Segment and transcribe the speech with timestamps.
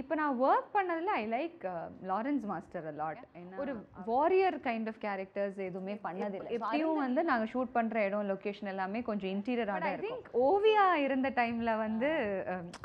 [0.00, 1.62] இப்போ நான் ஒர்க் பண்ணதில் I like
[2.10, 3.22] Lawrence master lot
[3.62, 3.72] ஒரு
[4.10, 9.32] வாரியர் கைண்ட் ஆஃப் கேரக்டர்ஸ் எதுவுமே பண்ணதில்லை எப்படியும் வந்து நாங்கள் ஷூட் பண்ணுற இடம் லொக்கேஷன் எல்லாமே கொஞ்சம்
[9.34, 10.22] இன்டீரியராக தான் இருக்கும்.
[10.48, 12.10] ஓவியா இருந்த டைமில் வந்து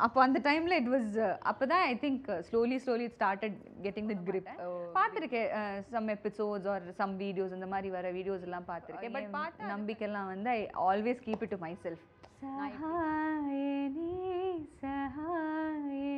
[0.07, 1.11] அப்போ அந்த டைமில் இட் வாஸ்
[1.51, 3.57] அப்போ தான் I think slowly slowly started
[3.87, 4.49] getting the grip.
[4.97, 5.49] பார்த்துருக்கேன்
[5.94, 9.15] some episodes or some videos இந்த மாதிரி வர வீடியோஸ் எல்லாம் பார்த்துருக்கேன்.
[9.17, 12.03] பட் பார்த்து நம்பிக்கைலாம் வந்து I always keep it to myself
[12.44, 14.10] சஹாயனே
[14.81, 16.12] சஹாயனே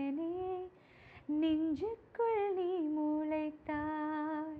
[1.30, 4.52] நெஞ்சுக்குள் நீ முளைத்தாய்.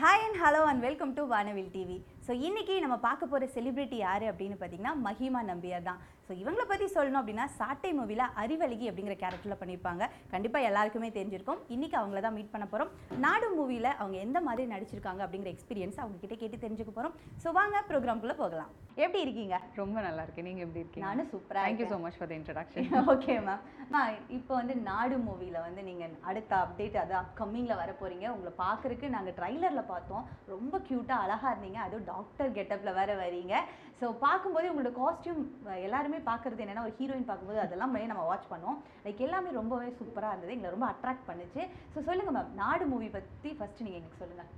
[0.00, 4.24] Hi and hello and welcome to Vaanavil TV so இன்றைக்கி நம்ம பார்க்க போகிற செலிபிரிட்டி யார்
[4.30, 6.00] அப்படின்னு பார்த்தீங்கன்னா மஹிமா நம்பியார் தான்.
[6.26, 10.04] ஸோ இவங்களை பற்றி சொல்லணும் அப்படின்னா சாட்டை மூவியில் அறிவழகி அப்படிங்கிற கேரக்டரில் பண்ணியிருப்பாங்க.
[10.34, 11.60] கண்டிப்பாக எல்லாருக்குமே தெரிஞ்சிருக்கும்.
[11.74, 12.92] இன்றைக்கி அவங்கள தான் மீட் பண்ண போகிறோம்
[13.24, 18.36] நாடு மூவியில் அவங்க எந்த மாதிரி நடிச்சிருக்காங்க அப்படிங்கிற எக்ஸ்பீரியன்ஸ் அவங்கக்கிட்ட கேட்டு தெரிஞ்சுக்க போகிறோம் ஸோ வாங்க ப்ரோக்ராம்குள்ளே
[18.42, 18.70] போகலாம்.
[19.04, 19.56] எப்படி இருக்கீங்க?
[19.80, 20.46] ரொம்ப நல்லா இருக்கேன்.
[20.48, 21.06] நீங்கள் எப்படி இருக்கீங்க?
[21.08, 23.62] நானும் சூப்பராக thank you so much for the introduction okay ma'am
[23.94, 29.08] ma'am இப்போ வந்து நாடு மூவியில் வந்து நீங்கள் அடுத்த அப்டேட் அது அப்கமிங்கில் வர போகிறீங்க உங்களை பார்க்குறக்கு
[29.16, 30.26] நாங்கள் ட்ரைலரில் பார்த்தோம்.
[30.54, 31.80] ரொம்ப க்யூட்டாக அழகாக இருந்தீங்க.
[31.86, 33.54] அதுவும் டாக்டர் கெட்டப்பில் வேற வரீங்க.
[34.00, 35.42] ஸோ பார்க்கும்போது உங்களோட காஸ்டியூம்
[35.86, 40.54] எல்லாருமே பார்க்குறது என்னன்னா ஒரு ஹீரோயின் பார்க்கும்போது அதெல்லாம் நம்ம வாட்ச் பண்ணோம் லைக் எல்லாமே ரொம்பவே சூப்பராக இருந்தது.
[40.56, 41.62] எங்களை ரொம்ப அட்ராக்ட் பண்ணுச்சு.
[41.94, 44.50] ஸோ சொல்லுங்கள் மேம் நாடு மூவி பற்றி ஃபஸ்ட்டு நீங்கள் எங்களுக்கு சொல்லுங்கள்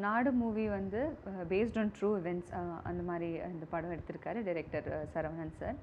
[0.00, 1.00] நாடு மூவி வந்து
[1.50, 5.78] பேஸ்ட் ஆன் ட்ரூ இவெண்ட்ஸ் அந்த மாதிரி இந்த படம் எடுத்திருக்காரு டைரக்டர் சரவணன் சார்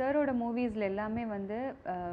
[0.00, 1.56] சாரோட மூவிஸில் எல்லாமே வந்து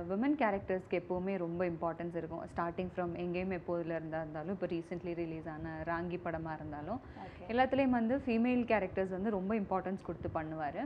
[0.09, 2.41] விமன் கேரக்டர்ஸ்க்கு எப்போவுமே ரொம்ப இம்பார்ட்டன்ஸ் இருக்கும்.
[2.51, 6.99] ஸ்டார்டிங் ஃப்ரம் எங்கேயும் எப்போதுல இருந்தா இருந்தாலும் இப்போ ரீசெண்ட்லி ரிலீஸ் ஆன ராங்கி படமாக இருந்தாலும்
[7.51, 10.81] எல்லாத்துலேயும் வந்து ஃபீமேல் கேரக்டர்ஸ் வந்து ரொம்ப இம்பார்ட்டன்ஸ் கொடுத்து பண்ணுவார்.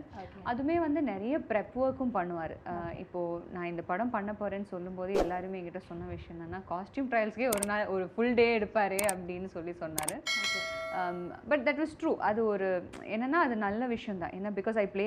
[0.51, 2.53] அதுவுமே வந்து நிறைய ப்ரெப் ஒர்க்கும் பண்ணுவார்.
[3.03, 7.65] இப்போது நான் இந்த படம் பண்ண போகிறேன்னு சொல்லும்போது எல்லாருமே என்கிட்ட சொன்ன விஷயம் என்னன்னா காஸ்டியூம் ட்ரையல்ஸ்க்கே ஒரு
[7.71, 10.15] நாள் ஒரு ஃபுல் டே எடுப்பார் அப்படின்னு சொல்லி சொன்னார்.
[11.49, 12.69] பட் தட் வாஸ் ட்ரூ அது ஒரு
[13.15, 15.05] என்னன்னா அது நல்ல விஷயம் தான் ஏன்னா பிகாஸ் ஐ ப்ளே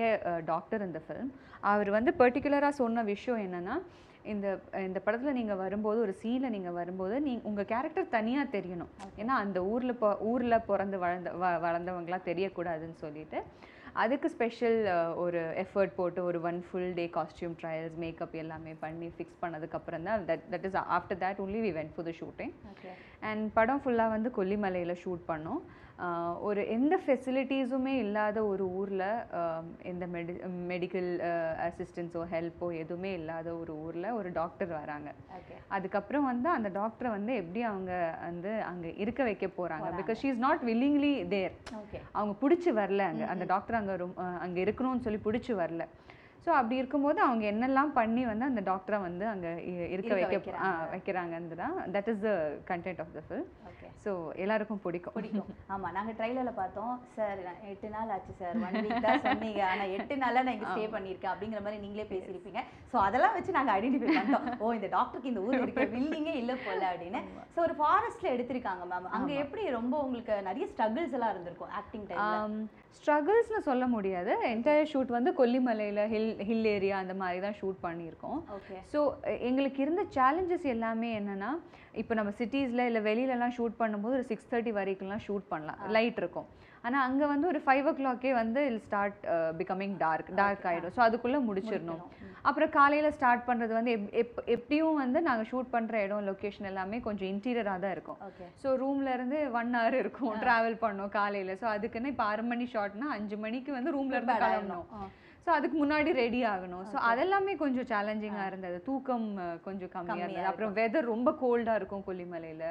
[0.53, 1.33] டாக்டர் இந்த ஃபிலிம்
[1.73, 3.77] அவர் வந்து பர்டிகுலராக சொன்ன விஷயம் என்னன்னா
[4.33, 4.47] இந்த
[4.87, 8.93] இந்த படத்தில் நீங்கள் வரும்போது ஒரு சீனில் நீங்கள் வரும்போது நீ உங்கள் கேரக்டர் தனியாக தெரியணும்.
[9.23, 13.41] ஏன்னா அந்த ஊரில் பொ ஊரில் பிறந்து வளர்ந்த வ வளர்ந்தவங்களாம் தெரியக்கூடாதுன்னு சொல்லிட்டு
[14.03, 14.79] அதுக்கு ஸ்பெஷல்
[15.25, 20.25] ஒரு எஃபர்ட் போட்டு ஒரு one full day costume trials makeup எல்லாமே பண்ணி ஃபிக்ஸ் பண்ணதுக்கப்புறம் தான்
[20.31, 22.55] that that is after that only we went for the shooting
[23.31, 25.63] and படம் ஃபுல்லாக வந்து கொல்லிமலையில் ஷூட் பண்ணோம்.
[26.47, 29.05] ஒரு எந்த ஃபெசிலிட்டிஸுமே இல்லாத ஒரு ஊரில்
[29.91, 30.33] எந்த மெடி
[30.73, 31.11] மெடிக்கல்
[31.67, 35.11] அசிஸ்டன்ஸோ ஹெல்ப்போ எதுவுமே இல்லாத ஒரு ஊரில் ஒரு டாக்டர் வராங்க.
[35.77, 37.93] அதுக்கப்புறம் வந்து அந்த டாக்டரை வந்து எப்படி அவங்க
[38.27, 41.55] வந்து அங்கே இருக்க வைக்க போகிறாங்க because she is not willingly there
[42.13, 43.29] அவங்க பிடிச்சி வரல அங்கே.
[43.35, 45.85] அந்த டாக்டர் அங்கே ரொம்ப அங்கே இருக்கணும்னு சொல்லி பிடிச்சி வரல.
[46.45, 49.51] ஸோ அப்படி இருக்கும்போது அவங்க என்னெல்லாம் பண்ணி வந்து அந்த டாக்டரை வந்து அங்கே
[49.95, 50.57] இருக்க வைக்க
[50.95, 52.33] வைக்கிறாங்கன்னு தான் that is the
[52.71, 54.13] content of the film okay so
[54.45, 55.15] எல்லாருக்கும் பிடிக்கும்.
[55.17, 55.49] பிடிக்கும்.
[55.75, 56.93] ஆமா நாங்க ட்ரைலர்ல பார்த்தோம்.
[57.17, 57.39] சார்
[57.73, 59.63] எட்டு நாள் ஆச்சு சார் ஒன் வீக் தான் சொன்னீங்க.
[59.71, 61.33] ஆனா எட்டு நாளா நான் இங்க ஸ்டே பண்ணியிருக்கேன்.
[61.33, 62.63] அப்படிங்கிற மாதிரி நீங்களே பேசியிருப்பீங்க.
[62.93, 64.49] சோ அதெல்லாம் வச்சு நாங்க ஐடென்டிஃபை பண்ணிட்டோம்.
[64.61, 67.23] ஓ இந்த டாக்டருக்கு இந்த ஊர்ல இருக்க வில்லிங்கே இல்ல போல அப்படின்னு.
[67.57, 72.39] சோ ஒரு ஃபாரஸ்ட்ல எடுத்திருக்காங்க மேம் அங்க எப்படி ரொம்ப உங்களுக்கு நிறைய ஸ்ட்ரகிள்ஸ் எல்லாம் இருந்திருக்கும் ஆக்டிங் டைம்ல
[72.99, 74.33] ஸ்ட்ரகிள்ஸ்னு சொல்ல முடியாது.
[74.53, 78.41] என்டையர் ஷூட் வந்து கொல்லிமலையில் ஹில் ஹில் ஏரியா அந்த மாதிரி தான் ஷூட் பண்ணியிருக்கோம்.
[78.57, 79.01] ஓகே ஸோ
[79.49, 81.51] எங்களுக்கு இருந்த சேலஞ்சஸ் எல்லாமே என்னன்னா
[82.03, 85.81] இப்போ நம்ம சிட்டிஸில் இல்லை வெளியிலலாம் ஷூட் பண்ணும்போது ஒரு சிக்ஸ் தேர்ட்டி வரைக்கும்லாம் ஷூட் பண்ணலாம்.
[85.97, 86.49] லைட் இருக்கும்.
[86.87, 89.21] ஆனால் அங்கே வந்து ஒரு ஃபைவ் ஓ கிளாக்கே வந்து will start
[89.61, 92.03] becoming dark dark ஆகிடும் ஸோ அதுக்குள்ளே முடிச்சிடணும்.
[92.49, 96.99] அப்புறம் காலையில் ஸ்டார்ட் பண்ணுறது வந்து எப் எப் எப்படியும் வந்து நாங்கள் ஷூட் பண்ணுற இடம் லொக்கேஷன் எல்லாமே
[97.07, 98.19] கொஞ்சம் இன்டீரியராக தான் இருக்கும்.
[98.63, 101.53] ஸோ ரூம்ல இருந்து ஒன் ஹவர் இருக்கும் ட்ராவல் பண்ணோம் காலையில்.
[101.63, 104.89] ஸோ அதுக்குன்னு இப்போ ஆறு மணி ஷார்ட்னா அஞ்சு மணிக்கு வந்து ரூம்ல இருந்து கிளம்பணும்.
[105.45, 106.85] ஸோ அதுக்கு முன்னாடி ரெடி ஆகணும்.
[106.93, 108.77] ஸோ அதெல்லாமே கொஞ்சம் சேலஞ்சிங்காக இருந்தது.
[108.87, 109.27] தூக்கம்
[109.67, 110.49] கொஞ்சம் கம்மியாக இருந்தது.
[110.51, 112.65] அப்புறம் வெதர் ரொம்ப கோல்டாக இருக்கும் கொல்லிமலையில்.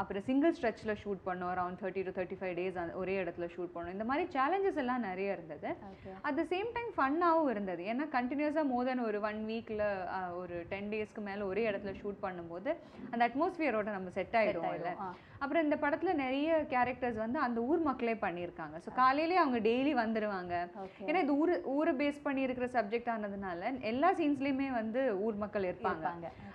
[0.00, 1.52] அப்புறம் சிங்கிள் ஸ்ட்ரெச்சில் ஷூட் பண்ணோம்.
[1.54, 3.94] Around thirty to thirty five days ஒரே இடத்துல ஷூட் பண்ணோம்.
[3.96, 5.70] இந்த மாதிரி சேலஞ்சஸ் எல்லாம் நிறைய இருந்தது.
[6.28, 7.84] அட் த சேம் டைம் ஃபன்னாகவும் இருந்தது.
[7.92, 9.86] ஏன்னா கண்டினியூஸாக மோர் தென் ஒரு ஒன் வீக்கில்
[10.42, 12.72] ஒரு டென் டேஸ்க்கு மேலே ஒரே இடத்துல ஷூட் பண்ணும்போது
[13.12, 14.94] அந்த அட்மாஸ்பியரோட நம்ம செட் ஆகிடும் இல்லை.
[15.42, 18.76] அப்புறம் இந்த படத்தில் நிறைய கேரக்டர்ஸ் வந்து அந்த ஊர் மக்களே பண்ணியிருக்காங்க.
[18.84, 20.54] ஸோ காலையிலே அவங்க டெய்லி வந்துடுவாங்க
[21.08, 26.06] ஏன்னா இது ஊர் ஊரை பேஸ் பண்ணி இருக்கிற சப்ஜெக்ட் ஆனதுனால எல்லா சீன்ஸ்லேயுமே வந்து ஊர் மக்கள் இருப்பாங்க.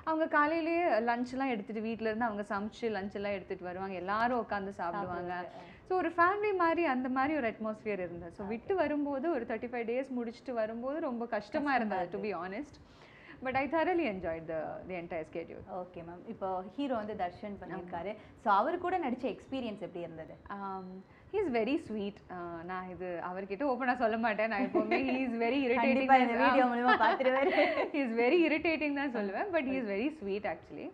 [0.10, 3.98] அவங்க காலையிலேயே லஞ்ச்லாம் எடுத்துட்டு வீட்ல இருந்து அவங்க சமைச்சு லஞ்ச் எல்லாம் எடுத்துட்டு வருவாங்க.
[4.04, 5.36] எல்லாரும் உட்காந்து சாப்பிடுவாங்க.
[5.90, 8.34] ஸோ ஒரு ஃபேமிலி மாதிரி அந்த மாதிரி ஒரு அட்மாஸ்பியர் இருந்தது.
[8.40, 12.80] ஸோ விட்டு வரும்போது ஒரு தேர்ட்டி ஃபைவ் டேஸ் முடிச்சுட்டு வரும்போது ரொம்ப கஷ்டமா இருந்தது to be honest
[13.46, 14.60] but I thoroughly enjoyed the
[14.90, 15.64] the entire schedule.
[15.80, 18.12] Okay ma'am இப்போ ஹீரோ வந்து தர்ஷன் பண்ணியிருக்காரு.
[18.44, 20.36] ஸோ அவர் கூட நடிச்ச எக்ஸ்பீரியன்ஸ் எப்படி இருந்தது?
[21.34, 22.18] ஹீ இஸ் வெரி ஸ்வீட்
[22.70, 24.50] நான் இது அவர்கிட்ட ஓப்பனாக சொல்ல மாட்டேன்.
[24.54, 27.54] நான் எப்போவுமே he is very video irritating பார்த்துருவாரு.
[27.94, 29.48] He is very irritating தான் சொல்லுவேன்.
[29.56, 30.86] But he is very sweet actually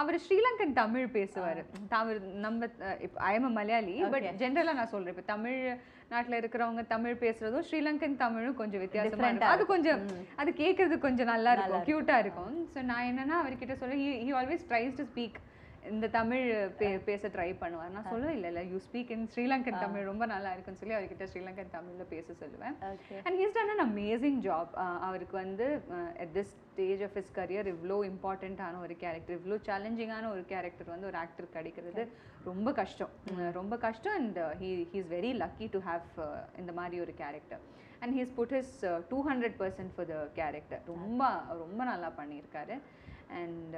[0.00, 1.60] அவர் ஸ்ரீலங்கன் தமிழ் பேசுவார்.
[2.00, 2.68] அவர் நம்ம
[3.06, 4.28] இப்போ ஐஎம் மலையாளி பட்.
[4.42, 5.14] ஜென்ரலாக நான் சொல்றேன்.
[5.14, 5.58] இப்போ தமிழ்
[6.12, 9.54] நாட்டுல இருக்கிறவங்க தமிழ் பேசுறதும் ஸ்ரீலங்கன் தமிழும் கொஞ்சம் வித்தியாசமா Different ஆ இருக்கும்.
[9.56, 10.00] அது கொஞ்சம்.
[10.42, 11.84] அது கேட்கறது கொஞ்சம் நல்லா இருக்கும்.
[11.90, 12.54] க்யூட்டா இருக்கும்.
[12.74, 15.38] ஸோ நான் என்னன்னா அவர்கிட்ட சொல்ல he always tries to speak
[15.88, 16.46] இந்த தமிழ்
[16.78, 17.92] பே பேச ட்ரை பண்ணுவார்.
[17.94, 21.72] நான் சொல்லுவேன் இல்லை இல்லை you speak in Sri Lankan Tamil ரொம்ப நல்லா இருக்குன்னு சொல்லி அவர்கிட்ட ஸ்ரீலங்கன்
[21.76, 22.76] தமிழ்ல பேச சொல்லுவேன்.
[23.24, 24.74] And he's done an amazing job
[25.08, 25.66] அவருக்கு வந்து
[26.24, 31.10] at this stage of his career இவ்வளோ இம்பார்ட்டண்ட்டான ஒரு கேரக்டர் இவ்வளோ சேலஞ்சிங்கான ஒரு கேரக்டர் வந்து
[31.12, 32.04] ஒரு ஆக்டர் கிடைக்கிறது
[32.50, 33.12] ரொம்ப கஷ்டம்.
[33.60, 36.08] ரொம்ப கஷ்டம் and he he's very lucky to have
[36.62, 37.64] இந்த மாதிரி ஒரு character
[38.04, 38.76] and he's put his
[39.08, 41.32] two hundred percent for the character ரொம்ப
[41.64, 42.76] ரொம்ப நல்லா பண்ணியிருக்காரு.
[43.38, 43.74] அண்ட்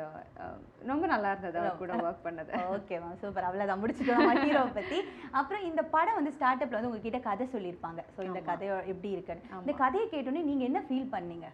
[0.90, 2.52] ரொம்ப நல்லா இருந்தது அவர் கூட ஒர்க் பண்ணது.
[2.76, 4.98] ஓகே மேம் சூப்பர் அவ்வளோதான் முடிச்சுட்டோம் ஹீரோ பத்தி.
[5.40, 8.02] அப்புறம் இந்த படம் வந்து ஸ்டார்ட் அப்ல வந்து உங்ககிட்ட கதை சொல்லியிருப்பாங்க.
[8.16, 9.48] ஸோ இந்த கதை எப்படி இருக்குன்னு.
[9.62, 11.48] இந்த கதையை கேட்டோன்னே நீங்க என்ன ஃபீல் பண்ணீங்க?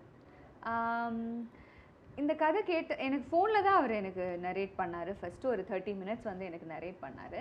[0.73, 1.23] ஆம்,
[2.21, 5.11] இந்த கதை கேட்டு எனக்கு ஃபோனில் தான் அவர் எனக்கு நரேட் பண்ணார்.
[5.21, 7.37] ஃபஸ்ட்டு ஒரு தேர்ட்டி மினிட்ஸ் வந்து எனக்கு நரேட் பண்ணார்.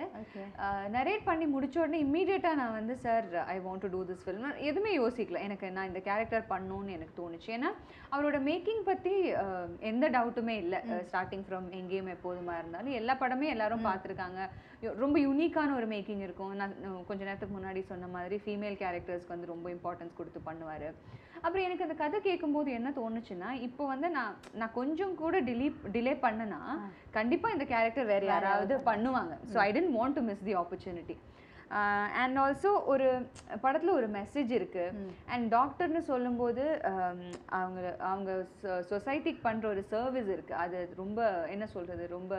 [0.96, 4.92] நரேட் பண்ணி முடிச்ச உடனே இம்மீடியட்டாக நான் வந்து sir I want to do this film எதுவுமே
[5.00, 5.42] யோசிக்கல.
[5.48, 7.50] எனக்கு நான் இந்த கேரக்டர் பண்ணணும்னு எனக்கு தோணுச்சு.
[7.56, 7.72] ஏன்னா
[8.14, 9.14] அவரோட மேக்கிங் பற்றி
[9.92, 10.80] எந்த டவுட்டுமே இல்லை.
[11.10, 14.40] ஸ்டார்டிங் ஃப்ரம் எங்கேயும் எப்போதுமா இருந்தாலும் எல்லா படமே எல்லாரும் பார்த்துருக்காங்க.
[15.02, 16.52] ரொம்ப யூனிக்கான ஒரு மேக்கிங் இருக்கும்.
[16.60, 16.74] நான்
[17.08, 20.88] கொஞ்ச நேரத்துக்கு முன்னாடி சொன்ன மாதிரி ஃபீமேல் கேரக்டர்ஸ்க்கு வந்து ரொம்ப இம்பார்ட்டன்ஸ் கொடுத்து பண்ணுவார்.
[21.44, 26.14] அப்புறம் எனக்கு அந்த கதை கேட்கும்போது என்ன தோணுச்சுன்னா இப்போ வந்து நான் நான் கொஞ்சம் கூட டிலீ டிலே
[26.26, 26.60] பண்ணனா
[27.18, 29.34] கண்டிப்பா இந்த கேரக்டர் வேற யாராவது பண்ணுவாங்க.
[29.52, 31.16] So I didn't want to miss the opportunity
[32.22, 33.06] and also ஒரு
[33.64, 34.84] படத்துல ஒரு மெசேஜ் இருக்கு.
[35.32, 36.64] அண்ட் டாக்டர்னு சொல்லும்போது
[37.60, 37.80] அவங்க
[38.12, 38.30] அவங்க
[38.92, 40.54] சொசைட்டிக்கு பண்ற ஒரு சர்வீஸ் இருக்கு.
[40.64, 42.34] அது ரொம்ப என்ன சொல்றது ரொம்ப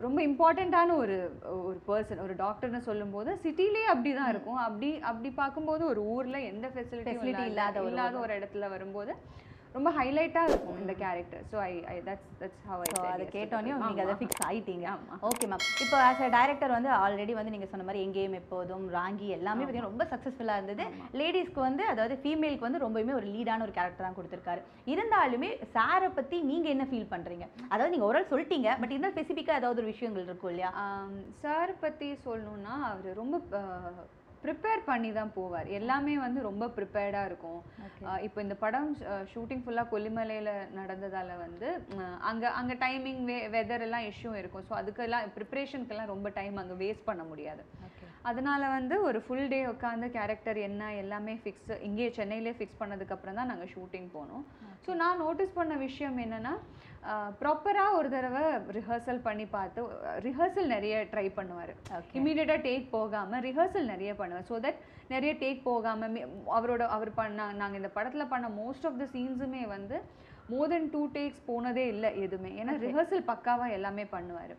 [0.00, 1.16] ரொம்ப இம்பார்ட்டண்ட்டான ஒரு
[1.60, 6.68] ஒரு பர்சன் ஒரு டாக்டர்னு சொல்லும்போது சிட்டிலேயே அப்படி தான் இருக்கும் அப்படி அப்படி பார்க்கும்போது ஒரு ஊர்ல எந்த
[6.68, 9.14] ஃபெசிலிட்டி இல்லாத இல்லாத ஒரு இடத்துல வரும்போது
[9.76, 14.00] ரொம்ப ஹைலைட்டாக இருக்கும் இந்த character so I I that's that's how I அதை கேட்டோன்னே நீங்க
[14.04, 14.86] அதை ஃபிக்ஸ் ஆயிட்டீங்க.
[14.94, 15.16] ஆமா.
[15.28, 19.28] ஓகே மேம் இப்போ ஆஸ் அ டைரக்டர் வந்து ஆல்ரெடி வந்து நீங்க சொன்ன மாதிரி எங்கேயும் எப்போதும் ராங்கி
[19.38, 20.84] எல்லாமே பார்த்தீங்கன்னா ரொம்ப சக்ஸஸ்ஃபுல்லாக இருந்தது.
[21.20, 24.62] லேடிஸ்க்கு வந்து அதாவது ஃபீமேலுக்கு வந்து ரொம்பவுமே ஒரு லீடான ஒரு கேரக்டர் தான் கொடுத்துருக்காரு.
[24.94, 27.46] இருந்தாலுமே சாரை பத்தி நீங்க என்ன ஃபீல் பண்றீங்க?
[27.72, 30.72] அதாவது நீங்க ஒரு ஆள் சொல்லிட்டீங்க பட் இருந்தாலும் ஸ்பெசிஃபிக்காக ஏதாவது ஒரு விஷயங்கள் இருக்கும் இல்லையா?
[31.44, 33.36] சார் பற்றி சொல்லணும்னா அவர் ரொம்ப
[34.44, 35.68] ப்ரிப்பேர் பண்ணி தான் போவார்.
[35.78, 37.60] எல்லாமே வந்து ரொம்ப ப்ரிப்பேர்டாக இருக்கும்.
[38.26, 38.88] இப்போ இந்த படம்
[39.32, 41.68] ஷூட்டிங் ஃபுல்லாக கொல்லிமலையில் நடந்ததால வந்து
[42.30, 44.66] அங்க அங்க டைமிங் வெ வெதர் எல்லாம் இஷ்யூ இருக்கும்.
[44.68, 47.64] ஸோ அதுக்கெல்லாம் ப்ரிப்ரேஷனுக்கெல்லாம் ரொம்ப டைம் அங்கே வேஸ்ட் பண்ண முடியாது.
[48.28, 53.50] அதனால வந்து ஒரு ஃபுல் டே உட்காந்து கேரக்டர் என்ன எல்லாமே ஃபிக்ஸ் இங்கேயே சென்னையிலே ஃபிக்ஸ் பண்ணதுக்கப்புறம் தான்
[53.52, 54.44] நாங்கள் ஷூட்டிங் போனோம்.
[54.84, 56.52] ஸோ நான் நோட்டீஸ் பண்ண விஷயம் என்னன்னா
[57.40, 58.44] ப்ராப்பராக ஒரு தடவை
[58.76, 59.80] ரிஹர்சல் பண்ணி பார்த்து
[60.26, 61.72] ரிஹர்சல் நிறைய ட்ரை பண்ணுவார்.
[62.20, 64.48] இமீடியட்டாக டேக் போகாமல் ரிஹர்சல் நிறைய பண்ணுவார்.
[64.50, 64.80] ஸோ தட்
[65.14, 66.16] நிறைய டேக் போகாமல்
[66.58, 69.98] அவரோட அவர் பண்ண நாங்கள் இந்த படத்தில் பண்ண மோஸ்ட் ஆஃப் த சீன்ஸுமே வந்து
[70.52, 72.50] மோர் தென் டூ டேக்ஸ் போனதே இல்லை எதுவுமே.
[72.60, 74.54] ஏன்னா ரிஹர்சல் பக்காவாக எல்லாமே பண்ணுவார்.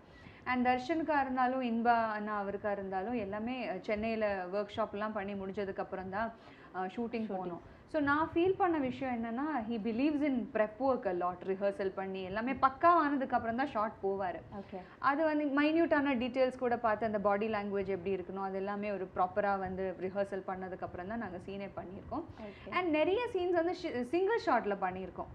[0.46, 3.56] அண்ட் தர்ஷனுக்கா இருந்தாலும் இன்பா அண்ணா அவருக்கா இருந்தாலும் எல்லாமே
[3.88, 6.30] சென்னையில் ஒர்க் ஷாப்லாம் பண்ணி முடிஞ்சதுக்கப்புறம் தான்
[6.96, 7.64] ஷூட்டிங் போனோம்.
[7.92, 12.54] ஸோ நான் ஃபீல் பண்ண விஷயம் என்னன்னா he believes in prep work lot rehearsal பண்ணி எல்லாமே
[12.66, 14.38] பக்கா ஆனதுக்கப்புறம் தான் ஷார்ட் போவார்.
[14.60, 19.08] ஓகே அது வந்து மைன்யூட்டான டீட்டெயில்ஸ் கூட பார்த்து அந்த பாடி லாங்குவேஜ் எப்படி இருக்கணும் அது எல்லாமே ஒரு
[19.16, 22.24] ப்ராப்பராக வந்து ரிஹர்சல் பண்ணதுக்கப்புறம் தான் நாங்கள் சீனே பண்ணியிருக்கோம்.
[22.76, 23.76] அண்ட் நிறைய சீன்ஸ் வந்து
[24.14, 25.34] சிங்கிள் ஷாட்டில் பண்ணியிருக்கோம்.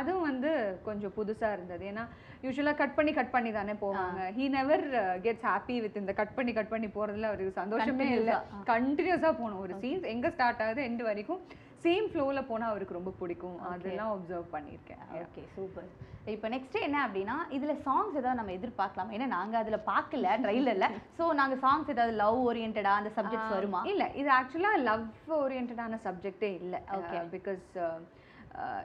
[0.00, 0.52] அதுவும் வந்து
[0.90, 1.86] கொஞ்சம் புதுசாக இருந்தது.
[1.92, 2.06] ஏன்னா
[2.46, 4.20] யூஸ்வலாக கட் பண்ணி கட் பண்ணி தானே போவாங்க.
[4.38, 4.86] He never
[5.26, 8.36] gets happy with இந்த கட் பண்ணி கட் பண்ணி போகிறதுல அவருக்கு சந்தோஷமே இல்லை.
[8.74, 9.64] கண்டினியூஸாக போகணும்.
[9.66, 11.42] ஒரு சீன்ஸ் எங்கே ஸ்டார்ட் ஆகுது எண்டு வரைக்கும்
[11.84, 13.58] சேம் ஃப்ளோவில் போனால் அவருக்கு ரொம்ப பிடிக்கும்.
[13.72, 15.04] அதெல்லாம் ஒப்சர்வ் பண்ணியிருக்கேன்.
[15.22, 15.90] ஓகே சூப்பர்
[16.32, 19.10] இப்போ நெக்ஸ்ட் என்ன அப்படின்னா இதுல சாங்ஸ் ஏதாவது நம்ம எதிர்பார்க்கலாம்.
[19.14, 23.80] ஏன்னா நாங்க அதுல பார்க்கல ட்ரைலர்ல சோ நாங்க சாங்ஸ் ஏதாவது லவ் ஓரியன்டா அந்த சப்ஜெக்ட்ஸ் வருமா?
[23.92, 25.06] இல்ல இது ஆக்சுவலா லவ்
[25.40, 26.74] ஓரியன்டான சப்ஜெக்டே இல்ல.
[26.98, 27.22] Okay.
[27.36, 27.64] பிகாஸ்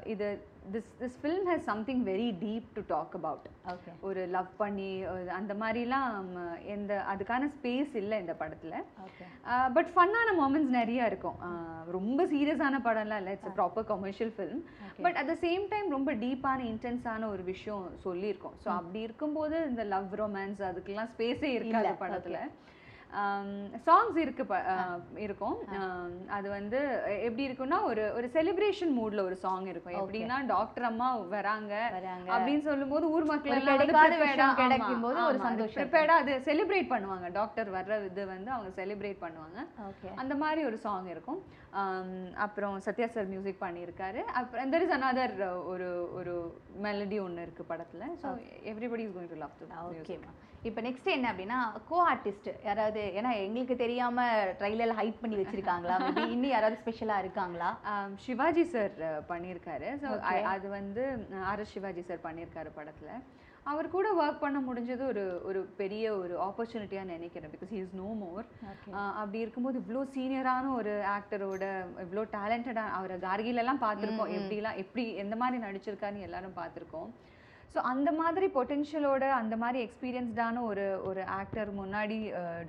[0.05, 0.27] இது
[0.73, 3.45] this this film has something very deep to talk about
[4.03, 4.87] ஒரு லவ் பண்ணி
[5.37, 8.75] அந்த மாதிரிலாம் அஹ், எந்த அதுக்கான ஸ்பேஸ் இல்லை இந்த படத்துல.
[9.75, 11.37] பட் ஃபன்னான மூமெண்ட்ஸ் நிறைய இருக்கும்.
[11.47, 13.33] அஹ், ரொம்ப சீரியஸான படம்லாம் இல்லை.
[13.37, 14.61] It's proper commercial film
[14.99, 18.55] but at the same time ரொம்ப டீப்பான இன்டென்ஸான ஒரு விஷயம் சொல்லியிருக்கோம்.
[18.57, 22.39] ஸோ அப்படி இருக்கும்போது இந்த லவ் ரொமான்ஸ் அதுக்கெல்லாம் ஸ்பேஸே இருக்காது இல்ல, படத்துல.
[23.87, 24.43] சாங்ஸ் இருக்கு
[25.25, 25.57] இருக்கும்.
[26.37, 26.79] அது வந்து
[27.27, 29.97] எப்படி இருக்கும்னா ஒரு ஒரு செலிப்ரேஷன் மூட்ல ஒரு சாங் இருக்கும்.
[30.01, 31.73] எப்படின்னா டாக்டர் அம்மா வராங்க
[32.33, 37.29] அப்படின்னு சொல்லும்போது ஊர் மக்கள் எல்லாம் ஆமா, கிடைக்கும்போது ஒரு சந்தோஷம் prepared-ஆ அது செலிப்ரேட் பண்ணுவாங்க.
[37.39, 39.57] டாக்டர் வர்ற இது வந்து அவங்க செலிப்ரேட் பண்ணுவாங்க.
[39.89, 41.39] ஓகே அந்த மாதிரி ஒரு சாங் இருக்கும்.
[42.45, 44.21] அப்புறம் சத்யா சார் மியூசிக் பண்ணியிருக்காரு.
[44.41, 44.95] அப்புறம் தெர் இஸ்
[45.47, 45.87] uh, ஒரு
[46.19, 46.35] ஒரு
[46.85, 48.03] மெலடி ஒன்று இருக்கு படத்துல.
[48.23, 48.27] So
[48.73, 49.67] everybody is going to love to
[50.01, 50.33] ஓகேம்மா
[50.67, 51.57] இப்போ நெக்ஸ்ட் என்ன அப்படின்னா
[51.89, 54.27] கோ ஆர்டிஸ்ட் யாராவது ஏன்னா எங்களுக்கு தெரியாம
[54.59, 55.97] ட்ரைலர்ல ஹைட் பண்ணி வச்சிருக்காங்களா?
[56.33, 57.69] இன்னும் யாராவது ஸ்பெஷலா இருக்காங்களா?
[58.27, 58.95] சிவாஜி சார்
[59.31, 60.11] பண்ணியிருக்காரு ஸோ
[60.53, 61.03] அது வந்து
[61.51, 63.11] ஆர் எஸ் சிவாஜி சார் பண்ணியிருக்காரு படத்துல.
[63.71, 67.51] அவர் கூட ஒர்க் பண்ண முடிஞ்சது ஒரு ஒரு பெரிய ஒரு ஆப்பர்ச்சுனிட்டியாக நினைக்கிறேன்.
[67.53, 68.45] Because he is no more
[69.21, 71.63] அப்படி இருக்கும்போது இவ்வளோ சீனியரான ஒரு ஆக்டரோட
[72.03, 74.31] இவ்வளோ டேலண்டடாக அவரை கார்கிலெல்லாம் பார்த்துருக்கோம்.
[74.37, 77.09] எப்படிலாம் எப்படி எந்த மாதிரி நடிச்சிருக்காருன்னு எல்லாரும் பார்த்துருக்கோம்.
[77.73, 82.17] ஸோ அந்த மாதிரி பொட்டென்ஷியலோட அந்த மாதிரி எக்ஸ்பீரியன்ஸ்டான ஒரு ஒரு ஆக்டர் முன்னாடி